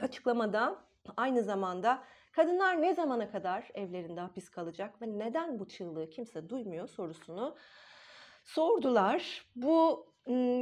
açıklamada 0.01 0.77
aynı 1.17 1.43
zamanda 1.43 2.05
kadınlar 2.33 2.83
ne 2.83 2.95
zamana 2.95 3.31
kadar 3.31 3.69
evlerinde 3.75 4.21
hapis 4.21 4.49
kalacak 4.49 5.03
ve 5.03 5.19
neden 5.19 5.59
bu 5.59 5.69
çığlığı 5.69 6.11
kimse 6.11 6.49
duymuyor 6.49 6.89
sorusunu 6.89 7.57
sordular. 8.45 9.47
Bu 9.57 10.07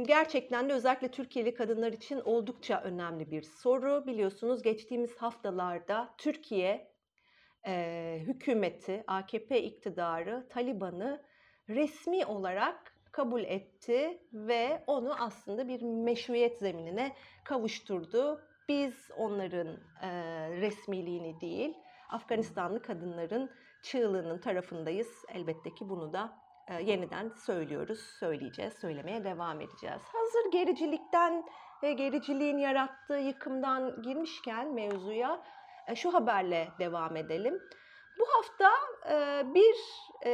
gerçekten 0.05 0.69
de 0.69 0.73
özellikle 0.73 1.11
Türkiye'li 1.11 1.53
kadınlar 1.53 1.93
için 1.93 2.19
oldukça 2.19 2.81
önemli 2.81 3.31
bir 3.31 3.41
soru. 3.41 4.05
Biliyorsunuz 4.07 4.61
geçtiğimiz 4.61 5.17
haftalarda 5.17 6.13
Türkiye 6.17 6.93
e, 7.67 8.17
hükümeti, 8.21 9.03
AKP 9.07 9.63
iktidarı 9.63 10.47
Taliban'ı 10.49 11.21
resmi 11.69 12.25
olarak 12.25 12.93
kabul 13.11 13.43
etti 13.43 14.21
ve 14.33 14.83
onu 14.87 15.23
aslında 15.23 15.67
bir 15.67 15.81
meşruiyet 15.81 16.57
zeminine 16.57 17.15
kavuşturdu. 17.43 18.41
Biz 18.69 19.11
onların 19.17 19.67
e, 20.01 20.09
resmiliğini 20.49 21.41
değil, 21.41 21.73
Afganistanlı 22.09 22.81
kadınların 22.81 23.49
çığlığının 23.83 24.39
tarafındayız. 24.39 25.25
Elbette 25.33 25.73
ki 25.73 25.89
bunu 25.89 26.13
da 26.13 26.42
e, 26.67 26.83
yeniden 26.83 27.29
söylüyoruz, 27.29 27.99
söyleyeceğiz, 27.99 28.73
söylemeye 28.73 29.23
devam 29.23 29.61
edeceğiz. 29.61 30.01
Hazır 30.13 30.51
gericilikten 30.51 31.45
ve 31.83 31.93
gericiliğin 31.93 32.57
yarattığı 32.57 33.17
yıkımdan 33.17 34.01
girmişken 34.01 34.73
mevzuya 34.73 35.43
e, 35.87 35.95
şu 35.95 36.13
haberle 36.13 36.67
devam 36.79 37.15
edelim. 37.15 37.61
Bu 38.19 38.25
hafta 38.27 38.71
e, 39.09 39.43
bir 39.53 39.75
e, 40.25 40.31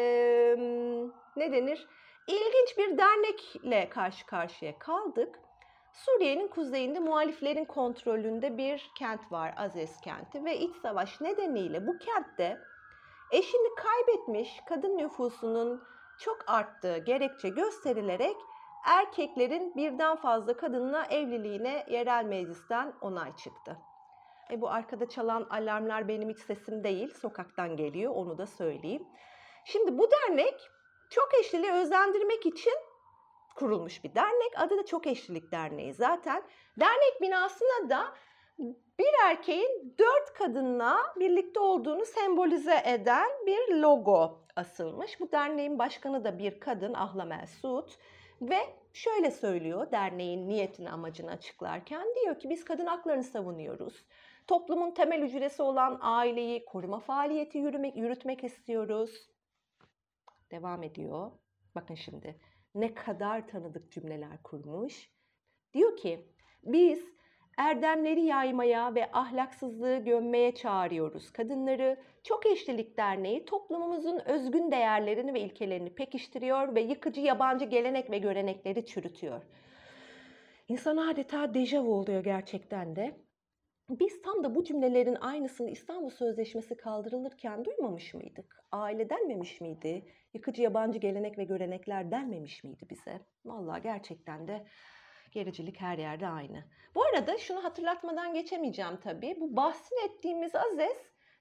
ne 1.35 1.51
denir? 1.51 1.87
İlginç 2.27 2.77
bir 2.77 2.97
dernekle 2.97 3.89
karşı 3.89 4.25
karşıya 4.25 4.79
kaldık. 4.79 5.39
Suriye'nin 5.93 6.47
kuzeyinde 6.47 6.99
muhaliflerin 6.99 7.65
kontrolünde 7.65 8.57
bir 8.57 8.91
kent 8.97 9.31
var, 9.31 9.53
Azez 9.57 10.01
kenti 10.01 10.45
ve 10.45 10.57
iç 10.57 10.75
savaş 10.75 11.21
nedeniyle 11.21 11.87
bu 11.87 11.97
kentte 11.97 12.59
eşini 13.31 13.75
kaybetmiş 13.75 14.61
kadın 14.65 14.97
nüfusunun 14.97 15.83
çok 16.19 16.37
arttığı 16.47 16.97
gerekçe 16.97 17.49
gösterilerek 17.49 18.35
erkeklerin 18.85 19.75
birden 19.75 20.15
fazla 20.15 20.57
kadınla 20.57 21.05
evliliğine 21.05 21.85
yerel 21.89 22.25
meclisten 22.25 22.93
onay 23.01 23.35
çıktı. 23.35 23.77
E 24.51 24.61
bu 24.61 24.69
arkada 24.69 25.09
çalan 25.09 25.47
alarmlar 25.49 26.07
benim 26.07 26.29
hiç 26.29 26.39
sesim 26.39 26.83
değil, 26.83 27.13
sokaktan 27.13 27.77
geliyor 27.77 28.15
onu 28.15 28.37
da 28.37 28.45
söyleyeyim. 28.45 29.07
Şimdi 29.65 29.97
bu 29.97 30.07
dernek 30.11 30.69
çok 31.09 31.29
eşliliği 31.39 31.71
özendirmek 31.71 32.45
için 32.45 32.73
kurulmuş 33.55 34.03
bir 34.03 34.15
dernek. 34.15 34.51
Adı 34.57 34.77
da 34.77 34.85
Çok 34.85 35.07
Eşlilik 35.07 35.51
Derneği 35.51 35.93
zaten. 35.93 36.43
Dernek 36.79 37.21
binasına 37.21 37.89
da 37.89 38.13
bir 38.99 39.09
erkeğin 39.25 39.95
dört 39.99 40.33
kadınla 40.33 40.97
birlikte 41.19 41.59
olduğunu 41.59 42.05
sembolize 42.05 42.81
eden 42.85 43.29
bir 43.45 43.75
logo 43.75 44.39
asılmış. 44.55 45.19
Bu 45.19 45.31
derneğin 45.31 45.79
başkanı 45.79 46.23
da 46.23 46.39
bir 46.39 46.59
kadın 46.59 46.93
Ahla 46.93 47.25
Mesut 47.25 47.97
Ve 48.41 48.59
şöyle 48.93 49.31
söylüyor 49.31 49.91
derneğin 49.91 50.49
niyetini 50.49 50.89
amacını 50.89 51.31
açıklarken 51.31 52.07
diyor 52.23 52.39
ki 52.39 52.49
biz 52.49 52.65
kadın 52.65 52.85
haklarını 52.85 53.23
savunuyoruz. 53.23 54.05
Toplumun 54.47 54.91
temel 54.91 55.21
hücresi 55.21 55.61
olan 55.61 55.99
aileyi 56.01 56.65
koruma 56.65 56.99
faaliyeti 56.99 57.57
yürümek, 57.57 57.97
yürütmek 57.97 58.43
istiyoruz. 58.43 59.29
Devam 60.51 60.83
ediyor. 60.83 61.31
Bakın 61.75 61.95
şimdi 61.95 62.39
ne 62.75 62.93
kadar 62.93 63.47
tanıdık 63.47 63.91
cümleler 63.91 64.43
kurmuş. 64.43 65.11
Diyor 65.73 65.97
ki 65.97 66.27
biz 66.63 67.18
erdemleri 67.59 68.21
yaymaya 68.21 68.95
ve 68.95 69.11
ahlaksızlığı 69.11 69.97
gömmeye 69.97 70.55
çağırıyoruz. 70.55 71.31
Kadınları 71.31 71.97
Çok 72.23 72.45
Eşlilik 72.45 72.97
Derneği 72.97 73.45
toplumumuzun 73.45 74.19
özgün 74.25 74.71
değerlerini 74.71 75.33
ve 75.33 75.39
ilkelerini 75.39 75.95
pekiştiriyor 75.95 76.75
ve 76.75 76.81
yıkıcı 76.81 77.21
yabancı 77.21 77.65
gelenek 77.65 78.11
ve 78.11 78.17
görenekleri 78.17 78.85
çürütüyor. 78.85 79.41
İnsan 80.67 80.97
adeta 80.97 81.53
dejavu 81.53 81.93
oluyor 81.93 82.23
gerçekten 82.23 82.95
de. 82.95 83.15
Biz 83.89 84.21
tam 84.21 84.43
da 84.43 84.55
bu 84.55 84.63
cümlelerin 84.63 85.15
aynısını 85.15 85.69
İstanbul 85.69 86.09
Sözleşmesi 86.09 86.77
kaldırılırken 86.77 87.65
duymamış 87.65 88.13
mıydık? 88.13 88.63
Aile 88.71 89.09
denmemiş 89.09 89.61
miydi? 89.61 90.05
Yıkıcı 90.33 90.61
yabancı 90.61 90.99
gelenek 90.99 91.37
ve 91.37 91.43
görenekler 91.43 92.11
denmemiş 92.11 92.63
miydi 92.63 92.85
bize? 92.89 93.21
Vallahi 93.45 93.81
gerçekten 93.81 94.47
de 94.47 94.65
gericilik 95.31 95.81
her 95.81 95.97
yerde 95.97 96.27
aynı. 96.27 96.63
Bu 96.95 97.03
arada 97.03 97.37
şunu 97.37 97.63
hatırlatmadan 97.63 98.33
geçemeyeceğim 98.33 98.97
tabii. 99.03 99.37
Bu 99.39 99.55
bahsini 99.55 99.99
ettiğimiz 100.05 100.55
Azez, 100.55 100.97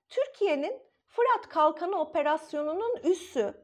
Türkiye'nin 0.08 0.82
Fırat 1.06 1.48
Kalkanı 1.48 2.00
Operasyonu'nun 2.00 2.96
üssü. 3.04 3.54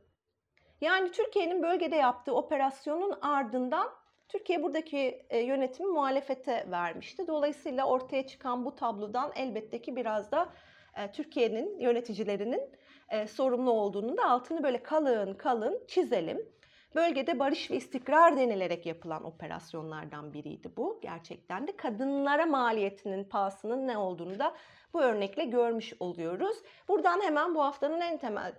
Yani 0.80 1.10
Türkiye'nin 1.10 1.62
bölgede 1.62 1.96
yaptığı 1.96 2.34
operasyonun 2.34 3.18
ardından 3.22 3.90
Türkiye 4.28 4.62
buradaki 4.62 5.26
e, 5.30 5.38
yönetimi 5.38 5.92
muhalefete 5.92 6.66
vermişti. 6.70 7.26
Dolayısıyla 7.26 7.86
ortaya 7.86 8.26
çıkan 8.26 8.64
bu 8.64 8.74
tablodan 8.74 9.32
elbette 9.36 9.82
ki 9.82 9.96
biraz 9.96 10.32
da 10.32 10.48
e, 10.96 11.12
Türkiye'nin 11.12 11.78
yöneticilerinin 11.78 12.70
e, 13.08 13.26
sorumlu 13.26 13.70
olduğunu 13.70 14.16
da 14.16 14.24
altını 14.24 14.62
böyle 14.62 14.82
kalın 14.82 15.34
kalın 15.34 15.84
çizelim. 15.88 16.53
Bölgede 16.94 17.38
barış 17.38 17.70
ve 17.70 17.76
istikrar 17.76 18.36
denilerek 18.36 18.86
yapılan 18.86 19.24
operasyonlardan 19.24 20.32
biriydi 20.32 20.76
bu. 20.76 21.00
Gerçekten 21.02 21.66
de 21.66 21.76
kadınlara 21.76 22.46
maliyetinin 22.46 23.24
pahasının 23.24 23.86
ne 23.86 23.98
olduğunu 23.98 24.38
da 24.38 24.54
bu 24.92 25.02
örnekle 25.02 25.44
görmüş 25.44 25.94
oluyoruz. 26.00 26.56
Buradan 26.88 27.20
hemen 27.20 27.54
bu 27.54 27.62
haftanın 27.62 28.00
en 28.00 28.18
temel 28.18 28.52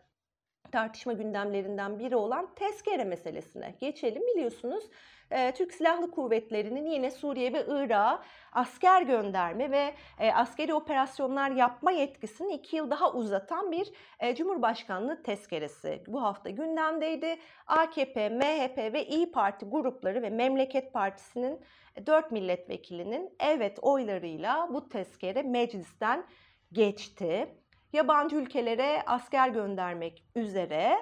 tartışma 0.75 1.13
gündemlerinden 1.13 1.99
biri 1.99 2.15
olan 2.15 2.49
tezkere 2.55 3.03
meselesine 3.03 3.75
geçelim. 3.79 4.21
Biliyorsunuz 4.27 4.83
e, 5.31 5.53
Türk 5.53 5.73
Silahlı 5.73 6.11
Kuvvetleri'nin 6.11 6.85
yine 6.85 7.11
Suriye 7.11 7.53
ve 7.53 7.65
Irak'a 7.67 8.23
asker 8.51 9.01
gönderme 9.01 9.71
ve 9.71 9.93
e, 10.19 10.31
askeri 10.31 10.73
operasyonlar 10.73 11.51
yapma 11.51 11.91
yetkisini 11.91 12.53
iki 12.53 12.75
yıl 12.75 12.91
daha 12.91 13.13
uzatan 13.13 13.71
bir 13.71 13.91
e, 14.19 14.35
Cumhurbaşkanlığı 14.35 15.23
tezkeresi 15.23 16.03
bu 16.07 16.21
hafta 16.21 16.49
gündemdeydi. 16.49 17.37
AKP, 17.67 18.29
MHP 18.29 18.77
ve 18.77 19.05
İyi 19.05 19.31
Parti 19.31 19.65
grupları 19.65 20.21
ve 20.21 20.29
Memleket 20.29 20.93
Partisi'nin 20.93 21.61
4 22.05 22.31
milletvekilinin 22.31 23.35
evet 23.39 23.79
oylarıyla 23.81 24.69
bu 24.73 24.89
tezkere 24.89 25.43
meclisten 25.43 26.25
geçti 26.71 27.47
yabancı 27.95 28.35
ülkelere 28.35 29.03
asker 29.05 29.49
göndermek 29.49 30.25
üzere 30.35 30.97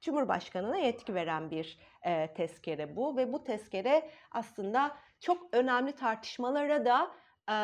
Cumhurbaşkanı'na 0.00 0.76
yetki 0.76 1.14
veren 1.14 1.50
bir 1.50 1.78
e, 2.02 2.34
tezkere 2.34 2.96
bu 2.96 3.16
ve 3.16 3.32
bu 3.32 3.44
tezkere 3.44 4.10
aslında 4.30 4.96
çok 5.20 5.54
önemli 5.54 5.92
tartışmalara 5.92 6.84
da 6.84 7.10
e, 7.48 7.54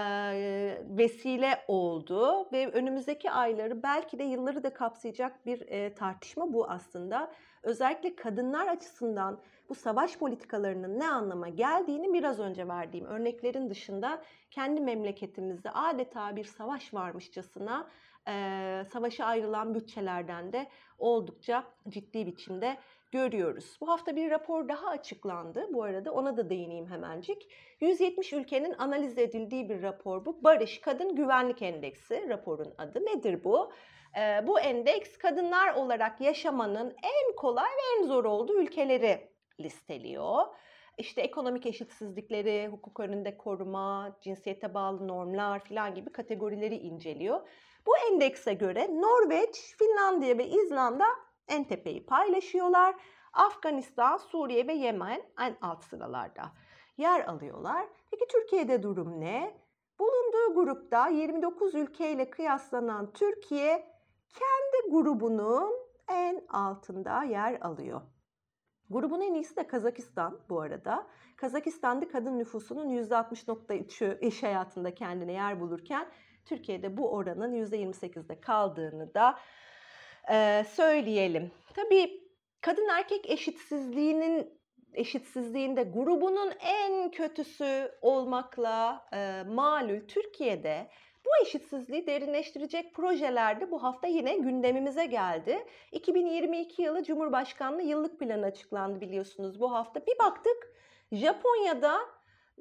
vesile 0.88 1.64
oldu 1.69 2.53
ve 2.53 2.71
önümüzdeki 2.71 3.31
ayları 3.31 3.83
belki 3.83 4.19
de 4.19 4.25
yılları 4.25 4.62
da 4.64 4.75
kapsayacak 4.75 5.47
bir 5.47 5.61
e, 5.61 5.95
tartışma 5.95 6.53
bu 6.53 6.71
aslında. 6.71 7.33
Özellikle 7.62 8.16
kadınlar 8.16 8.66
açısından 8.68 9.40
bu 9.68 9.75
savaş 9.75 10.18
politikalarının 10.18 11.01
ne 11.01 11.09
anlama 11.09 11.49
geldiğini 11.49 12.12
biraz 12.12 12.40
önce 12.40 12.68
verdiğim 12.68 13.07
örneklerin 13.07 13.71
dışında 13.71 14.23
kendi 14.51 14.81
memleketimizde 14.81 15.71
adeta 15.71 16.37
bir 16.37 16.44
savaş 16.44 16.94
varmışçasına 16.94 17.90
e, 18.29 18.85
savaşa 18.92 19.25
ayrılan 19.25 19.75
bütçelerden 19.75 20.53
de 20.53 20.66
oldukça 20.99 21.64
ciddi 21.88 22.27
biçimde 22.27 22.77
görüyoruz. 23.12 23.77
Bu 23.81 23.88
hafta 23.88 24.16
bir 24.16 24.31
rapor 24.31 24.68
daha 24.68 24.88
açıklandı. 24.88 25.66
Bu 25.73 25.83
arada 25.83 26.12
ona 26.12 26.37
da 26.37 26.51
değineyim 26.51 26.90
hemencik. 26.90 27.49
170 27.81 28.33
ülkenin 28.33 28.75
analiz 28.79 29.18
edildiği 29.18 29.68
bir 29.68 29.83
rapor 29.83 30.25
bu. 30.25 30.44
Barış 30.44 30.81
Kadın 30.81 31.16
Güvenlik 31.16 31.62
Endeksi 31.62 32.29
raporun 32.29 32.75
adı. 32.79 33.07
Nedir 33.07 33.44
bu? 33.44 33.73
Bu 34.42 34.61
endeks 34.61 35.16
kadınlar 35.18 35.75
olarak 35.75 36.21
yaşamanın 36.21 36.97
en 37.03 37.37
kolay 37.37 37.71
ve 37.71 37.99
en 37.99 38.07
zor 38.07 38.25
olduğu 38.25 38.62
ülkeleri 38.62 39.31
listeliyor. 39.61 40.47
İşte 40.99 41.21
ekonomik 41.21 41.66
eşitsizlikleri, 41.66 42.68
hukuk 42.68 43.01
önünde 43.01 43.37
koruma, 43.38 44.16
cinsiyete 44.21 44.75
bağlı 44.75 45.09
normlar 45.09 45.64
filan 45.64 45.94
gibi 45.94 46.12
kategorileri 46.12 46.77
inceliyor. 46.77 47.49
Bu 47.87 47.92
endekse 47.97 48.55
göre 48.55 48.88
Norveç, 49.01 49.77
Finlandiya 49.79 50.38
ve 50.38 50.47
İzlanda 50.47 51.07
en 51.49 51.64
tepeyi 51.64 52.07
paylaşıyorlar. 52.07 52.94
Afganistan, 53.33 54.16
Suriye 54.16 54.66
ve 54.66 54.73
Yemen 54.73 55.23
en 55.40 55.57
alt 55.61 55.85
sıralarda 55.85 56.53
yer 56.97 57.21
alıyorlar. 57.21 57.87
Peki 58.11 58.27
Türkiye'de 58.27 58.83
durum 58.83 59.21
ne? 59.21 59.61
Bulunduğu 60.01 60.55
grupta 60.55 61.09
29 61.09 61.75
ülkeyle 61.75 62.31
kıyaslanan 62.31 63.12
Türkiye 63.12 63.98
kendi 64.35 64.93
grubunun 64.93 65.73
en 66.11 66.47
altında 66.49 67.23
yer 67.23 67.61
alıyor. 67.61 68.01
Grubun 68.91 69.21
en 69.21 69.35
iyisi 69.35 69.57
de 69.57 69.67
Kazakistan 69.67 70.41
bu 70.49 70.61
arada. 70.61 71.07
Kazakistan'da 71.37 72.09
kadın 72.09 72.38
nüfusunun 72.38 72.88
%60.3'ü 72.88 74.21
iş 74.21 74.43
hayatında 74.43 74.95
kendine 74.95 75.33
yer 75.33 75.61
bulurken 75.61 76.09
Türkiye'de 76.45 76.97
bu 76.97 77.12
oranın 77.12 77.55
%28'de 77.55 78.41
kaldığını 78.41 79.14
da 79.14 79.38
e, 80.31 80.64
söyleyelim. 80.69 81.51
Tabii 81.75 82.23
kadın 82.61 82.88
erkek 82.88 83.31
eşitsizliğinin 83.31 84.61
eşitsizliğinde 84.95 85.83
grubunun 85.83 86.53
en 86.61 87.11
kötüsü 87.11 87.93
olmakla 88.01 89.07
e, 89.12 89.43
malul 89.49 90.01
Türkiye'de 90.09 90.91
bu 91.29 91.43
eşitsizliği 91.43 92.07
derinleştirecek 92.07 92.95
projelerde 92.95 93.71
bu 93.71 93.83
hafta 93.83 94.07
yine 94.07 94.37
gündemimize 94.37 95.07
geldi. 95.07 95.67
2022 95.93 96.83
yılı 96.83 97.03
Cumhurbaşkanlığı 97.03 97.83
yıllık 97.83 98.19
planı 98.19 98.47
açıklandı 98.47 99.01
biliyorsunuz 99.01 99.61
bu 99.61 99.73
hafta. 99.73 100.07
Bir 100.07 100.19
baktık 100.19 100.73
Japonya'da 101.12 101.99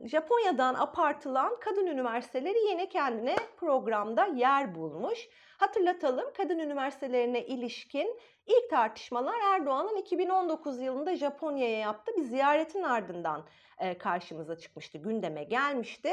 Japonya'dan 0.03 0.73
apartılan 0.73 1.59
kadın 1.59 1.85
üniversiteleri 1.87 2.59
yine 2.69 2.89
kendine 2.89 3.35
programda 3.57 4.25
yer 4.25 4.75
bulmuş. 4.75 5.29
Hatırlatalım 5.57 6.25
kadın 6.37 6.59
üniversitelerine 6.59 7.45
ilişkin 7.45 8.19
ilk 8.47 8.69
tartışmalar 8.69 9.35
Erdoğan'ın 9.53 9.95
2019 9.97 10.79
yılında 10.79 11.15
Japonya'ya 11.15 11.79
yaptığı 11.79 12.15
bir 12.17 12.23
ziyaretin 12.23 12.83
ardından 12.83 13.45
karşımıza 13.99 14.59
çıkmıştı, 14.59 14.97
gündeme 14.97 15.43
gelmişti. 15.43 16.09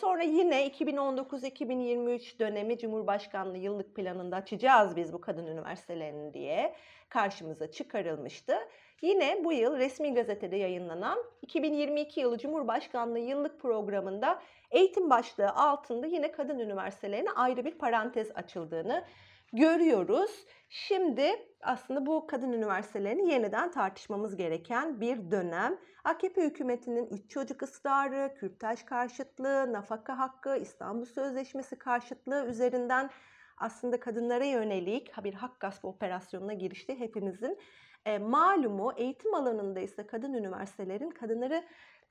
Sonra 0.00 0.22
yine 0.22 0.68
2019-2023 0.68 2.38
dönemi 2.38 2.78
Cumhurbaşkanlığı 2.78 3.58
yıllık 3.58 3.96
planında 3.96 4.36
açacağız 4.36 4.96
biz 4.96 5.12
bu 5.12 5.20
kadın 5.20 5.46
üniversitelerini 5.46 6.34
diye 6.34 6.74
karşımıza 7.08 7.70
çıkarılmıştı. 7.70 8.58
Yine 9.02 9.44
bu 9.44 9.52
yıl 9.52 9.76
resmi 9.76 10.14
gazetede 10.14 10.56
yayınlanan 10.56 11.18
2022 11.42 12.20
yılı 12.20 12.38
Cumhurbaşkanlığı 12.38 13.18
yıllık 13.18 13.60
programında 13.60 14.42
eğitim 14.70 15.10
başlığı 15.10 15.50
altında 15.50 16.06
yine 16.06 16.32
kadın 16.32 16.58
üniversitelerine 16.58 17.30
ayrı 17.30 17.64
bir 17.64 17.78
parantez 17.78 18.30
açıldığını 18.34 19.04
görüyoruz. 19.52 20.46
Şimdi 20.68 21.46
aslında 21.62 22.06
bu 22.06 22.26
kadın 22.26 22.52
üniversitelerini 22.52 23.32
yeniden 23.32 23.70
tartışmamız 23.70 24.36
gereken 24.36 25.00
bir 25.00 25.30
dönem. 25.30 25.78
AKP 26.04 26.42
hükümetinin 26.42 27.06
üç 27.06 27.30
çocuk 27.30 27.62
ısrarı, 27.62 28.34
Kürtaj 28.34 28.84
karşıtlığı, 28.84 29.72
nafaka 29.72 30.18
hakkı, 30.18 30.56
İstanbul 30.56 31.04
Sözleşmesi 31.04 31.78
karşıtlığı 31.78 32.46
üzerinden 32.46 33.10
aslında 33.56 34.00
kadınlara 34.00 34.44
yönelik 34.44 35.24
bir 35.24 35.34
hak 35.34 35.60
gaspı 35.60 35.88
operasyonuna 35.88 36.52
girişti 36.52 37.00
hepimizin 37.00 37.58
e, 38.04 38.18
malumu 38.18 38.92
eğitim 38.96 39.34
alanında 39.34 39.80
ise 39.80 40.06
kadın 40.06 40.32
üniversitelerin 40.32 41.10
kadınları 41.10 41.64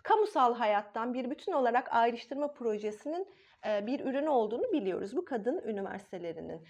kamusal 0.04 0.56
hayattan 0.56 1.14
bir 1.14 1.30
bütün 1.30 1.52
olarak 1.52 1.94
ayrıştırma 1.94 2.54
projesinin 2.54 3.28
e, 3.68 3.88
bir 3.88 4.00
ürünü 4.00 4.30
olduğunu 4.30 4.72
biliyoruz 4.72 5.16
bu 5.16 5.26
kadın 5.26 5.62
üniversitelerinin. 5.62 6.62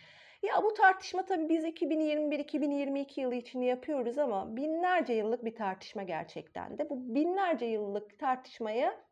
Ya 0.43 0.63
bu 0.63 0.73
tartışma 0.73 1.25
tabii 1.25 1.49
biz 1.49 1.65
2021-2022 1.65 3.21
yılı 3.21 3.35
için 3.35 3.61
yapıyoruz 3.61 4.17
ama 4.17 4.55
binlerce 4.55 5.13
yıllık 5.13 5.45
bir 5.45 5.55
tartışma 5.55 6.03
gerçekten 6.03 6.77
de. 6.77 6.89
Bu 6.89 7.15
binlerce 7.15 7.65
yıllık 7.65 8.19
tartışmaya 8.19 9.09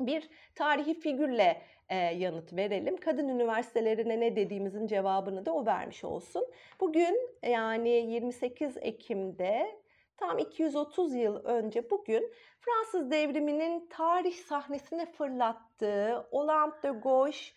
bir 0.00 0.28
tarihi 0.54 0.94
figürle 1.00 1.62
e, 1.88 1.96
yanıt 1.96 2.52
verelim. 2.52 2.96
Kadın 2.96 3.28
üniversitelerine 3.28 4.20
ne 4.20 4.36
dediğimizin 4.36 4.86
cevabını 4.86 5.46
da 5.46 5.52
o 5.52 5.66
vermiş 5.66 6.04
olsun. 6.04 6.46
Bugün 6.80 7.18
yani 7.42 7.90
28 7.90 8.76
Ekim'de 8.80 9.82
tam 10.16 10.38
230 10.38 11.14
yıl 11.14 11.44
önce 11.44 11.90
bugün 11.90 12.32
Fransız 12.60 13.10
devriminin 13.10 13.86
tarih 13.90 14.34
sahnesine 14.34 15.06
fırlattığı 15.06 16.26
Olympe 16.30 16.82
de 16.82 16.90
Gauche 16.90 17.52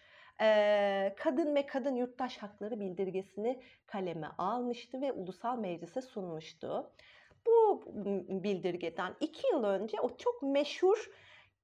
kadın 1.18 1.56
ve 1.56 1.66
kadın 1.66 1.96
yurttaş 1.96 2.38
hakları 2.38 2.80
bildirgesini 2.80 3.62
kaleme 3.86 4.28
almıştı 4.38 5.02
ve 5.02 5.12
ulusal 5.12 5.58
meclise 5.58 6.02
sunmuştu. 6.02 6.92
Bu 7.46 7.84
bildirgeden 8.44 9.16
iki 9.20 9.48
yıl 9.48 9.64
önce 9.64 10.02
o 10.02 10.18
çok 10.18 10.42
meşhur 10.42 11.12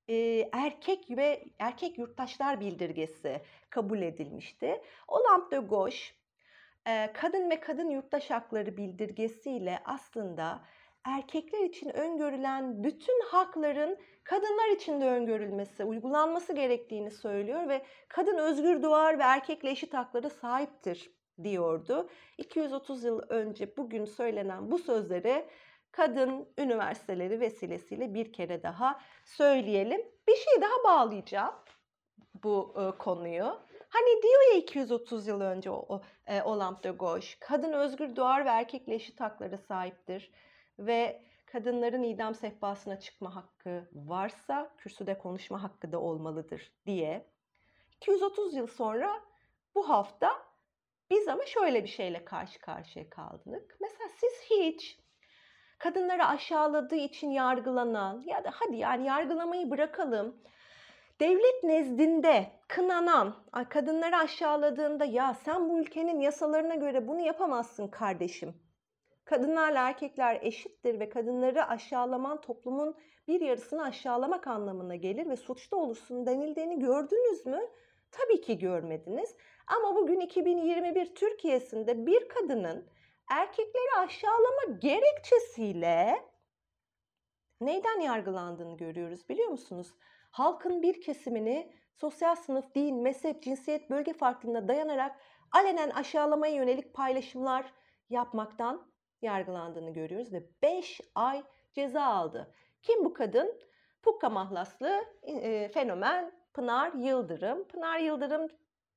e, 0.07 0.49
erkek 0.51 1.05
ve 1.09 1.45
erkek 1.59 1.97
yurttaşlar 1.97 2.59
bildirgesi 2.59 3.41
kabul 3.69 4.01
edilmişti. 4.01 4.81
Olympe 5.07 5.55
de 5.55 5.59
Gauche 5.59 6.05
kadın 7.13 7.49
ve 7.49 7.59
kadın 7.59 7.89
yurttaş 7.89 8.29
hakları 8.29 8.77
bildirgesiyle 8.77 9.79
aslında 9.85 10.61
erkekler 11.03 11.63
için 11.63 11.89
öngörülen 11.89 12.83
bütün 12.83 13.21
hakların 13.25 13.97
kadınlar 14.23 14.75
için 14.75 15.01
de 15.01 15.05
öngörülmesi, 15.05 15.83
uygulanması 15.83 16.53
gerektiğini 16.53 17.11
söylüyor 17.11 17.69
ve 17.69 17.85
kadın 18.07 18.37
özgür 18.37 18.83
doğar 18.83 19.19
ve 19.19 19.23
erkekle 19.23 19.69
eşit 19.69 19.93
haklara 19.93 20.29
sahiptir 20.29 21.11
diyordu. 21.43 22.09
230 22.37 23.03
yıl 23.03 23.21
önce 23.29 23.77
bugün 23.77 24.05
söylenen 24.05 24.71
bu 24.71 24.79
sözleri 24.79 25.45
kadın 25.91 26.49
üniversiteleri 26.57 27.39
vesilesiyle 27.39 28.13
bir 28.13 28.33
kere 28.33 28.63
daha 28.63 29.01
söyleyelim. 29.25 30.01
Bir 30.27 30.35
şey 30.35 30.61
daha 30.61 30.83
bağlayacağım 30.83 31.53
bu 32.43 32.73
e, 32.77 32.97
konuyu. 32.97 33.59
Hani 33.89 34.21
diyor 34.23 34.53
ya 34.53 34.57
230 34.57 35.27
yıl 35.27 35.41
önce 35.41 35.69
o, 35.71 35.85
o 35.89 36.01
e, 36.27 36.41
Olympe 36.41 36.83
de 36.83 36.91
Gauche, 36.91 37.37
kadın 37.39 37.73
özgür 37.73 38.15
doğar 38.15 38.45
ve 38.45 38.49
erkekle 38.49 38.95
eşit 38.95 39.19
haklara 39.19 39.57
sahiptir 39.57 40.31
ve 40.85 41.21
kadınların 41.45 42.03
idam 42.03 42.35
sehpasına 42.35 42.99
çıkma 42.99 43.35
hakkı 43.35 43.89
varsa 43.93 44.73
kürsüde 44.77 45.17
konuşma 45.17 45.63
hakkı 45.63 45.91
da 45.91 45.99
olmalıdır 45.99 46.71
diye. 46.85 47.25
230 47.95 48.55
yıl 48.55 48.67
sonra 48.67 49.21
bu 49.75 49.89
hafta 49.89 50.29
biz 51.09 51.27
ama 51.27 51.45
şöyle 51.45 51.83
bir 51.83 51.89
şeyle 51.89 52.25
karşı 52.25 52.59
karşıya 52.59 53.09
kaldık. 53.09 53.77
Mesela 53.81 54.09
siz 54.09 54.49
hiç 54.49 54.99
kadınları 55.77 56.25
aşağıladığı 56.25 56.95
için 56.95 57.29
yargılanan 57.29 58.23
ya 58.25 58.43
da 58.43 58.51
hadi 58.53 58.75
yani 58.75 59.07
yargılamayı 59.07 59.71
bırakalım. 59.71 60.41
Devlet 61.19 61.63
nezdinde 61.63 62.51
kınanan, 62.67 63.35
kadınları 63.69 64.17
aşağıladığında 64.17 65.05
ya 65.05 65.33
sen 65.33 65.69
bu 65.69 65.79
ülkenin 65.79 66.19
yasalarına 66.19 66.75
göre 66.75 67.07
bunu 67.07 67.21
yapamazsın 67.21 67.87
kardeşim 67.87 68.55
kadınlarla 69.31 69.89
erkekler 69.89 70.39
eşittir 70.41 70.99
ve 70.99 71.09
kadınları 71.09 71.67
aşağılaman 71.67 72.41
toplumun 72.41 72.97
bir 73.27 73.41
yarısını 73.41 73.83
aşağılamak 73.83 74.47
anlamına 74.47 74.95
gelir 74.95 75.29
ve 75.29 75.35
suçlu 75.35 75.77
olursun 75.77 76.25
denildiğini 76.25 76.79
gördünüz 76.79 77.45
mü? 77.45 77.59
Tabii 78.11 78.41
ki 78.41 78.57
görmediniz. 78.57 79.35
Ama 79.67 79.95
bugün 79.95 80.19
2021 80.19 81.15
Türkiye'sinde 81.15 82.05
bir 82.05 82.29
kadının 82.29 82.89
erkekleri 83.29 83.99
aşağılama 83.99 84.79
gerekçesiyle 84.79 86.25
neyden 87.61 87.99
yargılandığını 87.99 88.77
görüyoruz 88.77 89.29
biliyor 89.29 89.49
musunuz? 89.49 89.93
Halkın 90.31 90.81
bir 90.81 91.01
kesimini 91.01 91.73
sosyal 91.93 92.35
sınıf, 92.35 92.75
din, 92.75 93.01
mezhep, 93.01 93.43
cinsiyet, 93.43 93.89
bölge 93.89 94.13
farklılığına 94.13 94.67
dayanarak 94.67 95.19
alenen 95.51 95.89
aşağılamaya 95.89 96.53
yönelik 96.53 96.93
paylaşımlar 96.93 97.73
yapmaktan 98.09 98.90
yargılandığını 99.21 99.93
görüyoruz 99.93 100.33
ve 100.33 100.43
5 100.61 101.01
ay 101.15 101.43
ceza 101.73 102.03
aldı. 102.03 102.53
Kim 102.81 103.05
bu 103.05 103.13
kadın? 103.13 103.59
Pukka 104.03 104.29
mahlaslı 104.29 105.05
e, 105.23 105.69
fenomen 105.69 106.31
Pınar 106.53 106.93
Yıldırım. 106.93 107.63
Pınar 107.67 107.99
Yıldırım 107.99 108.47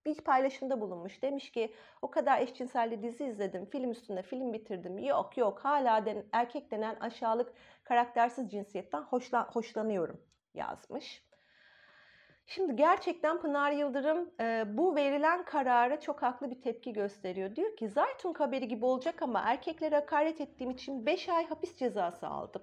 bir 0.06 0.20
paylaşımda 0.20 0.80
bulunmuş. 0.80 1.22
Demiş 1.22 1.50
ki 1.50 1.74
o 2.02 2.10
kadar 2.10 2.40
eşcinselli 2.40 3.02
dizi 3.02 3.24
izledim, 3.24 3.66
film 3.66 3.90
üstünde 3.90 4.22
film 4.22 4.52
bitirdim. 4.52 4.98
Yok 4.98 5.36
yok 5.36 5.58
hala 5.64 6.06
den, 6.06 6.24
erkek 6.32 6.70
denen 6.70 6.96
aşağılık 7.00 7.52
karaktersiz 7.84 8.50
cinsiyetten 8.50 9.02
hoşlan, 9.02 9.44
hoşlanıyorum 9.44 10.20
yazmış. 10.54 11.24
Şimdi 12.46 12.76
gerçekten 12.76 13.40
Pınar 13.40 13.72
Yıldırım 13.72 14.30
e, 14.40 14.64
bu 14.66 14.96
verilen 14.96 15.44
karara 15.44 16.00
çok 16.00 16.22
haklı 16.22 16.50
bir 16.50 16.60
tepki 16.60 16.92
gösteriyor. 16.92 17.56
Diyor 17.56 17.76
ki 17.76 17.88
Zaytun 17.88 18.34
haberi 18.34 18.68
gibi 18.68 18.84
olacak 18.84 19.22
ama 19.22 19.40
erkeklere 19.40 19.94
hakaret 19.94 20.40
ettiğim 20.40 20.70
için 20.70 21.06
5 21.06 21.28
ay 21.28 21.46
hapis 21.46 21.76
cezası 21.76 22.26
aldım. 22.26 22.62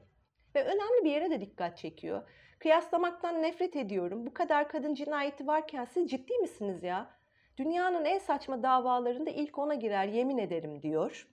Ve 0.55 0.63
önemli 0.63 1.03
bir 1.03 1.11
yere 1.11 1.31
de 1.31 1.41
dikkat 1.41 1.77
çekiyor. 1.77 2.29
Kıyaslamaktan 2.59 3.41
nefret 3.41 3.75
ediyorum. 3.75 4.25
Bu 4.25 4.33
kadar 4.33 4.69
kadın 4.69 4.93
cinayeti 4.93 5.47
varken 5.47 5.85
siz 5.85 6.11
ciddi 6.11 6.37
misiniz 6.37 6.83
ya? 6.83 7.09
Dünyanın 7.57 8.05
en 8.05 8.19
saçma 8.19 8.63
davalarında 8.63 9.29
ilk 9.29 9.57
ona 9.57 9.73
girer 9.73 10.07
yemin 10.07 10.37
ederim 10.37 10.81
diyor. 10.81 11.27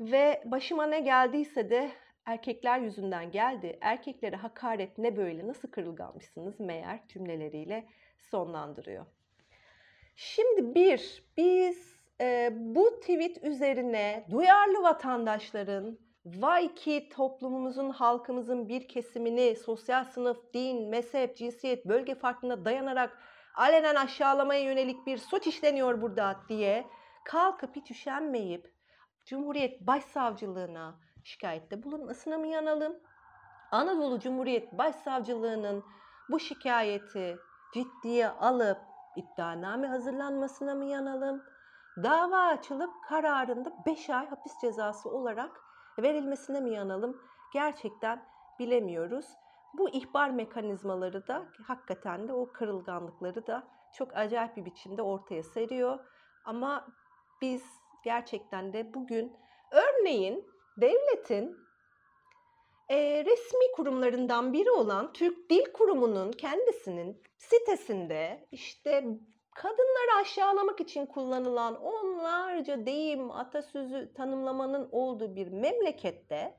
Ve 0.00 0.42
başıma 0.44 0.86
ne 0.86 1.00
geldiyse 1.00 1.70
de 1.70 1.90
erkekler 2.26 2.78
yüzünden 2.78 3.30
geldi. 3.30 3.78
Erkeklere 3.80 4.36
hakaret 4.36 4.98
ne 4.98 5.16
böyle 5.16 5.46
nasıl 5.46 5.70
kırılganmışsınız 5.70 6.60
meğer 6.60 7.00
cümleleriyle 7.08 7.88
sonlandırıyor. 8.18 9.06
Şimdi 10.16 10.74
bir, 10.74 11.24
biz 11.36 11.96
e, 12.20 12.50
bu 12.52 13.00
tweet 13.00 13.44
üzerine 13.44 14.26
duyarlı 14.30 14.82
vatandaşların 14.82 15.98
vay 16.26 16.74
ki 16.74 17.08
toplumumuzun, 17.12 17.90
halkımızın 17.90 18.68
bir 18.68 18.88
kesimini 18.88 19.56
sosyal 19.56 20.04
sınıf, 20.04 20.54
din, 20.54 20.88
mezhep, 20.88 21.36
cinsiyet, 21.36 21.84
bölge 21.84 22.14
farkına 22.14 22.64
dayanarak 22.64 23.18
alenen 23.54 23.94
aşağılamaya 23.94 24.62
yönelik 24.62 25.06
bir 25.06 25.18
suç 25.18 25.46
işleniyor 25.46 26.02
burada 26.02 26.40
diye 26.48 26.86
kalkıp 27.24 27.76
hiç 27.76 27.90
üşenmeyip 27.90 28.72
Cumhuriyet 29.24 29.80
Başsavcılığına, 29.80 31.00
şikayette 31.24 31.82
bulunmasına 31.82 32.38
mı 32.38 32.46
yanalım? 32.46 32.96
Anadolu 33.70 34.20
Cumhuriyet 34.20 34.72
Başsavcılığı'nın 34.72 35.84
bu 36.30 36.40
şikayeti 36.40 37.38
ciddiye 37.74 38.28
alıp 38.28 38.78
iddianame 39.16 39.86
hazırlanmasına 39.88 40.74
mı 40.74 40.84
yanalım? 40.84 41.42
Dava 42.02 42.38
açılıp 42.38 42.90
kararında 43.08 43.72
5 43.86 44.10
ay 44.10 44.28
hapis 44.28 44.60
cezası 44.60 45.10
olarak 45.10 45.60
verilmesine 45.98 46.60
mi 46.60 46.70
yanalım? 46.70 47.22
Gerçekten 47.52 48.22
bilemiyoruz. 48.58 49.26
Bu 49.74 49.88
ihbar 49.88 50.30
mekanizmaları 50.30 51.26
da 51.28 51.44
hakikaten 51.66 52.28
de 52.28 52.32
o 52.32 52.52
kırılganlıkları 52.52 53.46
da 53.46 53.62
çok 53.92 54.16
acayip 54.16 54.56
bir 54.56 54.64
biçimde 54.64 55.02
ortaya 55.02 55.42
seriyor. 55.42 55.98
Ama 56.44 56.86
biz 57.40 57.64
gerçekten 58.04 58.72
de 58.72 58.94
bugün 58.94 59.36
örneğin 59.70 60.51
devletin 60.76 61.56
e, 62.88 63.24
resmi 63.24 63.72
kurumlarından 63.76 64.52
biri 64.52 64.70
olan 64.70 65.12
Türk 65.12 65.50
Dil 65.50 65.72
Kurumu'nun 65.72 66.32
kendisinin 66.32 67.22
sitesinde 67.36 68.48
işte 68.52 69.04
kadınları 69.54 70.20
aşağılamak 70.20 70.80
için 70.80 71.06
kullanılan 71.06 71.82
onlarca 71.82 72.86
deyim, 72.86 73.30
atasözü 73.30 74.12
tanımlamanın 74.14 74.88
olduğu 74.92 75.36
bir 75.36 75.48
memlekette 75.48 76.54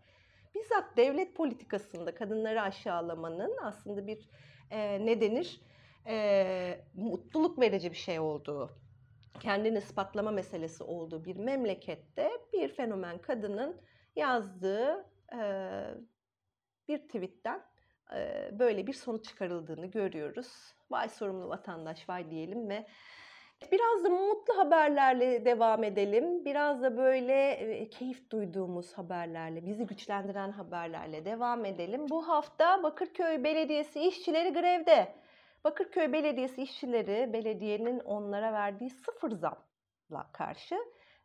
bizzat 0.56 0.98
devlet 0.98 1.36
politikasında 1.36 2.16
kadınları 2.16 2.62
aşağılamanın 2.62 3.58
aslında 3.62 4.08
bir 4.08 4.30
e, 4.72 5.06
ne 5.06 5.22
denir 5.22 5.62
e, 6.08 6.80
mutluluk 6.94 7.60
verici 7.60 7.92
bir 7.92 7.98
şey 7.98 8.20
olduğu, 8.20 8.70
kendini 9.40 9.78
ispatlama 9.78 10.32
meselesi 10.32 10.84
olduğu 10.84 11.26
bir 11.26 11.36
memlekette 11.36 12.32
bir 12.54 12.70
fenomen 12.70 13.18
kadının 13.18 13.82
yazdığı 14.16 15.06
e, 15.34 15.42
bir 16.88 16.98
tweetten 16.98 17.64
e, 18.16 18.50
böyle 18.60 18.88
bir 18.88 18.94
sonuç 18.94 19.26
çıkarıldığını 19.26 19.86
görüyoruz. 19.86 20.74
Vay 20.92 21.10
sorumlu 21.10 21.50
vatandaş 21.50 22.10
vay 22.10 22.32
diyelim 22.32 22.70
ve 22.70 22.88
biraz 23.72 24.04
da 24.04 24.10
mutlu 24.10 24.58
haberlerle 24.58 25.46
devam 25.46 25.84
edelim. 25.84 26.46
Biraz 26.46 26.84
da 26.84 26.98
böyle 26.98 27.90
keyif 27.90 28.30
duyduğumuz 28.32 28.94
haberlerle, 28.94 29.66
bizi 29.66 29.86
güçlendiren 29.86 30.52
haberlerle 30.52 31.26
devam 31.26 31.66
edelim. 31.66 32.10
Bu 32.10 32.28
hafta 32.28 32.84
Bakırköy 32.84 33.44
Belediyesi 33.44 34.00
işçileri 34.00 34.54
grevde. 34.54 35.16
Bakırköy 35.64 36.14
Belediyesi 36.14 36.62
işçileri 36.64 37.34
belediyenin 37.34 38.00
onlara 38.00 38.54
verdiği 38.54 38.90
sıfır 38.90 39.32
zam 39.32 39.58
sınıfla 40.14 40.32
karşı 40.32 40.76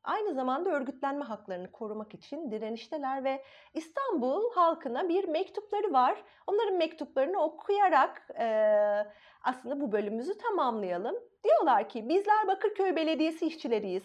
aynı 0.05 0.35
zamanda 0.35 0.71
örgütlenme 0.71 1.25
haklarını 1.25 1.73
korumak 1.73 2.15
için 2.15 2.51
direnişteler 2.51 3.25
ve 3.25 3.45
İstanbul 3.75 4.53
halkına 4.55 5.09
bir 5.09 5.29
mektupları 5.29 5.93
var. 5.93 6.23
Onların 6.47 6.75
mektuplarını 6.75 7.43
okuyarak 7.43 8.29
eee, 8.39 9.07
aslında 9.43 9.81
bu 9.81 9.93
bölümümüzü 9.93 10.39
tamamlayalım. 10.39 11.17
Diyorlar 11.45 11.89
ki 11.89 12.09
bizler 12.09 12.47
Bakırköy 12.47 12.97
Belediyesi 12.97 13.47
işçileriyiz. 13.47 14.03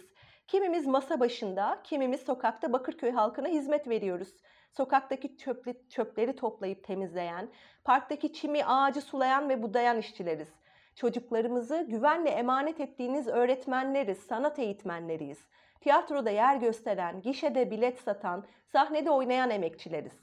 Kimimiz 0.48 0.88
masa 0.88 1.20
başında, 1.20 1.80
kimimiz 1.84 2.22
sokakta 2.22 2.74
Bakırköy 2.74 3.12
halkına 3.12 3.48
hizmet 3.48 3.88
veriyoruz. 3.88 4.34
Sokaktaki 4.72 5.38
çöpli, 5.38 5.90
çöpleri 5.90 6.36
toplayıp 6.36 6.84
temizleyen, 6.84 7.50
parktaki 7.84 8.34
çimi 8.34 8.66
ağacı 8.66 9.02
sulayan 9.02 9.50
ve 9.50 9.64
budayan 9.64 9.98
işçileriz. 9.98 10.54
Çocuklarımızı 10.96 11.86
güvenle 11.90 12.30
emanet 12.30 12.80
ettiğiniz 12.80 13.28
öğretmenleriz, 13.28 14.18
sanat 14.18 14.60
eğitmenleriyiz. 14.60 15.48
Tiyatroda 15.84 16.30
yer 16.30 16.56
gösteren, 16.56 17.22
gişede 17.22 17.72
bilet 17.72 18.00
satan, 18.00 18.46
sahnede 18.72 19.12
oynayan 19.12 19.50
emekçileriz. 19.50 20.14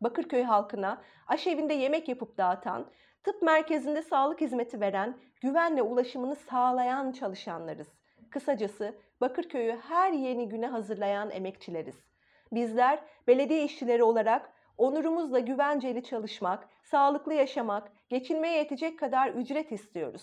Bakırköy 0.00 0.42
halkına 0.42 1.02
aşevinde 1.26 1.74
yemek 1.74 2.08
yapıp 2.08 2.38
dağıtan, 2.38 2.86
tıp 3.22 3.42
merkezinde 3.42 4.02
sağlık 4.02 4.40
hizmeti 4.40 4.80
veren, 4.80 5.16
güvenle 5.40 5.82
ulaşımını 5.82 6.36
sağlayan 6.36 7.12
çalışanlarız. 7.12 7.88
Kısacası 8.30 8.94
Bakırköy'ü 9.20 9.78
her 9.88 10.12
yeni 10.12 10.48
güne 10.48 10.66
hazırlayan 10.66 11.30
emekçileriz. 11.30 11.96
Bizler 12.52 12.98
belediye 13.26 13.64
işçileri 13.64 14.02
olarak 14.02 14.52
onurumuzla 14.78 15.38
güvenceli 15.38 16.02
çalışmak, 16.02 16.68
sağlıklı 16.82 17.34
yaşamak, 17.34 17.92
geçinmeye 18.08 18.56
yetecek 18.56 18.98
kadar 18.98 19.28
ücret 19.28 19.72
istiyoruz. 19.72 20.22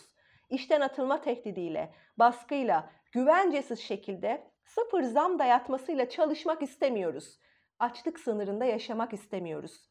İşten 0.49 0.81
atılma 0.81 1.21
tehdidiyle, 1.21 1.93
baskıyla, 2.19 2.89
güvencesiz 3.11 3.79
şekilde 3.79 4.56
sıfır 4.67 5.03
zam 5.03 5.39
dayatmasıyla 5.39 6.09
çalışmak 6.09 6.61
istemiyoruz. 6.61 7.39
Açlık 7.79 8.19
sınırında 8.19 8.65
yaşamak 8.65 9.13
istemiyoruz. 9.13 9.89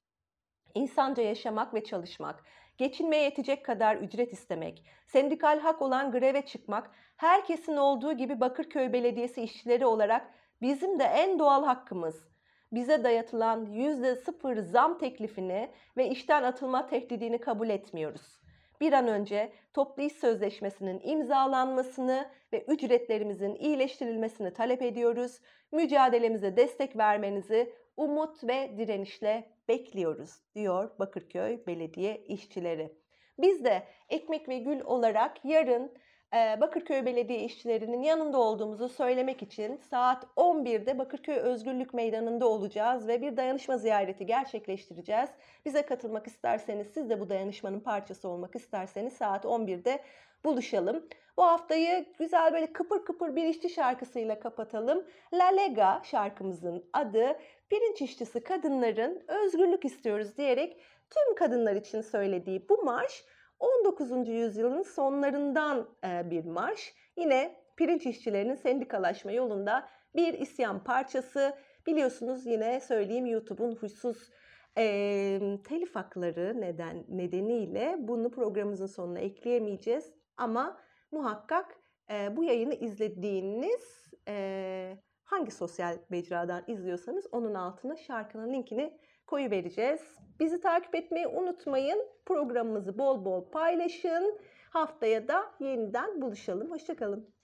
İnsanca 0.74 1.22
yaşamak 1.22 1.74
ve 1.74 1.84
çalışmak, 1.84 2.44
geçinmeye 2.78 3.22
yetecek 3.22 3.64
kadar 3.64 3.96
ücret 3.96 4.32
istemek, 4.32 4.84
sendikal 5.06 5.58
hak 5.58 5.82
olan 5.82 6.10
greve 6.10 6.46
çıkmak, 6.46 6.90
herkesin 7.16 7.76
olduğu 7.76 8.12
gibi 8.12 8.40
Bakırköy 8.40 8.92
Belediyesi 8.92 9.42
işçileri 9.42 9.86
olarak 9.86 10.34
bizim 10.62 10.98
de 10.98 11.04
en 11.04 11.38
doğal 11.38 11.64
hakkımız. 11.64 12.28
Bize 12.72 13.04
dayatılan 13.04 13.66
%0 13.66 14.62
zam 14.62 14.98
teklifini 14.98 15.70
ve 15.96 16.08
işten 16.08 16.42
atılma 16.42 16.86
tehdidini 16.86 17.38
kabul 17.38 17.68
etmiyoruz. 17.68 18.40
Bir 18.80 18.92
an 18.92 19.08
önce 19.08 19.52
toplu 19.74 20.02
iş 20.02 20.12
sözleşmesinin 20.12 21.00
imzalanmasını 21.04 22.30
ve 22.52 22.64
ücretlerimizin 22.64 23.54
iyileştirilmesini 23.54 24.52
talep 24.54 24.82
ediyoruz. 24.82 25.40
Mücadelemize 25.72 26.56
destek 26.56 26.96
vermenizi 26.96 27.72
umut 27.96 28.44
ve 28.44 28.78
direnişle 28.78 29.50
bekliyoruz 29.68 30.30
diyor 30.54 30.90
Bakırköy 30.98 31.66
Belediye 31.66 32.16
işçileri. 32.16 32.92
Biz 33.38 33.64
de 33.64 33.82
Ekmek 34.08 34.48
ve 34.48 34.58
Gül 34.58 34.80
olarak 34.80 35.44
yarın 35.44 35.92
Bakırköy 36.32 37.06
Belediye 37.06 37.44
işçilerinin 37.44 38.02
yanında 38.02 38.38
olduğumuzu 38.38 38.88
söylemek 38.88 39.42
için 39.42 39.76
saat 39.76 40.24
11'de 40.36 40.98
Bakırköy 40.98 41.36
Özgürlük 41.36 41.94
Meydanı'nda 41.94 42.48
olacağız 42.48 43.08
ve 43.08 43.22
bir 43.22 43.36
dayanışma 43.36 43.78
ziyareti 43.78 44.26
gerçekleştireceğiz. 44.26 45.30
Bize 45.64 45.82
katılmak 45.82 46.26
isterseniz, 46.26 46.86
siz 46.94 47.10
de 47.10 47.20
bu 47.20 47.28
dayanışmanın 47.28 47.80
parçası 47.80 48.28
olmak 48.28 48.56
isterseniz 48.56 49.12
saat 49.12 49.44
11'de 49.44 50.02
buluşalım. 50.44 51.08
Bu 51.36 51.44
haftayı 51.44 52.06
güzel 52.18 52.52
böyle 52.52 52.72
kıpır 52.72 53.04
kıpır 53.04 53.36
bir 53.36 53.44
işçi 53.44 53.70
şarkısıyla 53.70 54.40
kapatalım. 54.40 55.04
La 55.32 55.46
Lega 55.46 56.02
şarkımızın 56.04 56.84
adı 56.92 57.38
pirinç 57.70 58.02
işçisi 58.02 58.40
kadınların 58.40 59.24
özgürlük 59.28 59.84
istiyoruz 59.84 60.36
diyerek 60.36 60.76
tüm 61.10 61.34
kadınlar 61.34 61.76
için 61.76 62.00
söylediği 62.00 62.68
bu 62.68 62.84
marş 62.84 63.24
19. 63.58 64.28
yüzyılın 64.28 64.82
sonlarından 64.82 65.88
e, 66.04 66.30
bir 66.30 66.44
marş. 66.44 66.94
Yine 67.16 67.56
pirinç 67.76 68.06
işçilerinin 68.06 68.54
sendikalaşma 68.54 69.32
yolunda 69.32 69.88
bir 70.16 70.34
isyan 70.34 70.84
parçası. 70.84 71.56
Biliyorsunuz 71.86 72.46
yine 72.46 72.80
söyleyeyim 72.80 73.26
YouTube'un 73.26 73.76
huysuz 73.76 74.30
e, 74.78 75.58
telif 75.64 75.96
hakları 75.96 76.60
neden 76.60 77.04
nedeniyle 77.08 77.96
bunu 77.98 78.30
programımızın 78.30 78.86
sonuna 78.86 79.18
ekleyemeyeceğiz. 79.18 80.12
Ama 80.36 80.80
muhakkak 81.12 81.78
e, 82.10 82.36
bu 82.36 82.44
yayını 82.44 82.74
izlediğiniz 82.74 84.12
e, 84.28 84.98
hangi 85.24 85.50
sosyal 85.50 85.98
mecradan 86.10 86.64
izliyorsanız 86.66 87.26
onun 87.32 87.54
altına 87.54 87.96
şarkının 87.96 88.52
linkini 88.52 88.98
koyu 89.26 89.50
vereceğiz. 89.50 90.18
Bizi 90.40 90.60
takip 90.60 90.94
etmeyi 90.94 91.26
unutmayın. 91.26 92.06
Programımızı 92.26 92.98
bol 92.98 93.24
bol 93.24 93.44
paylaşın. 93.50 94.38
Haftaya 94.70 95.28
da 95.28 95.52
yeniden 95.60 96.22
buluşalım. 96.22 96.70
Hoşçakalın. 96.70 97.35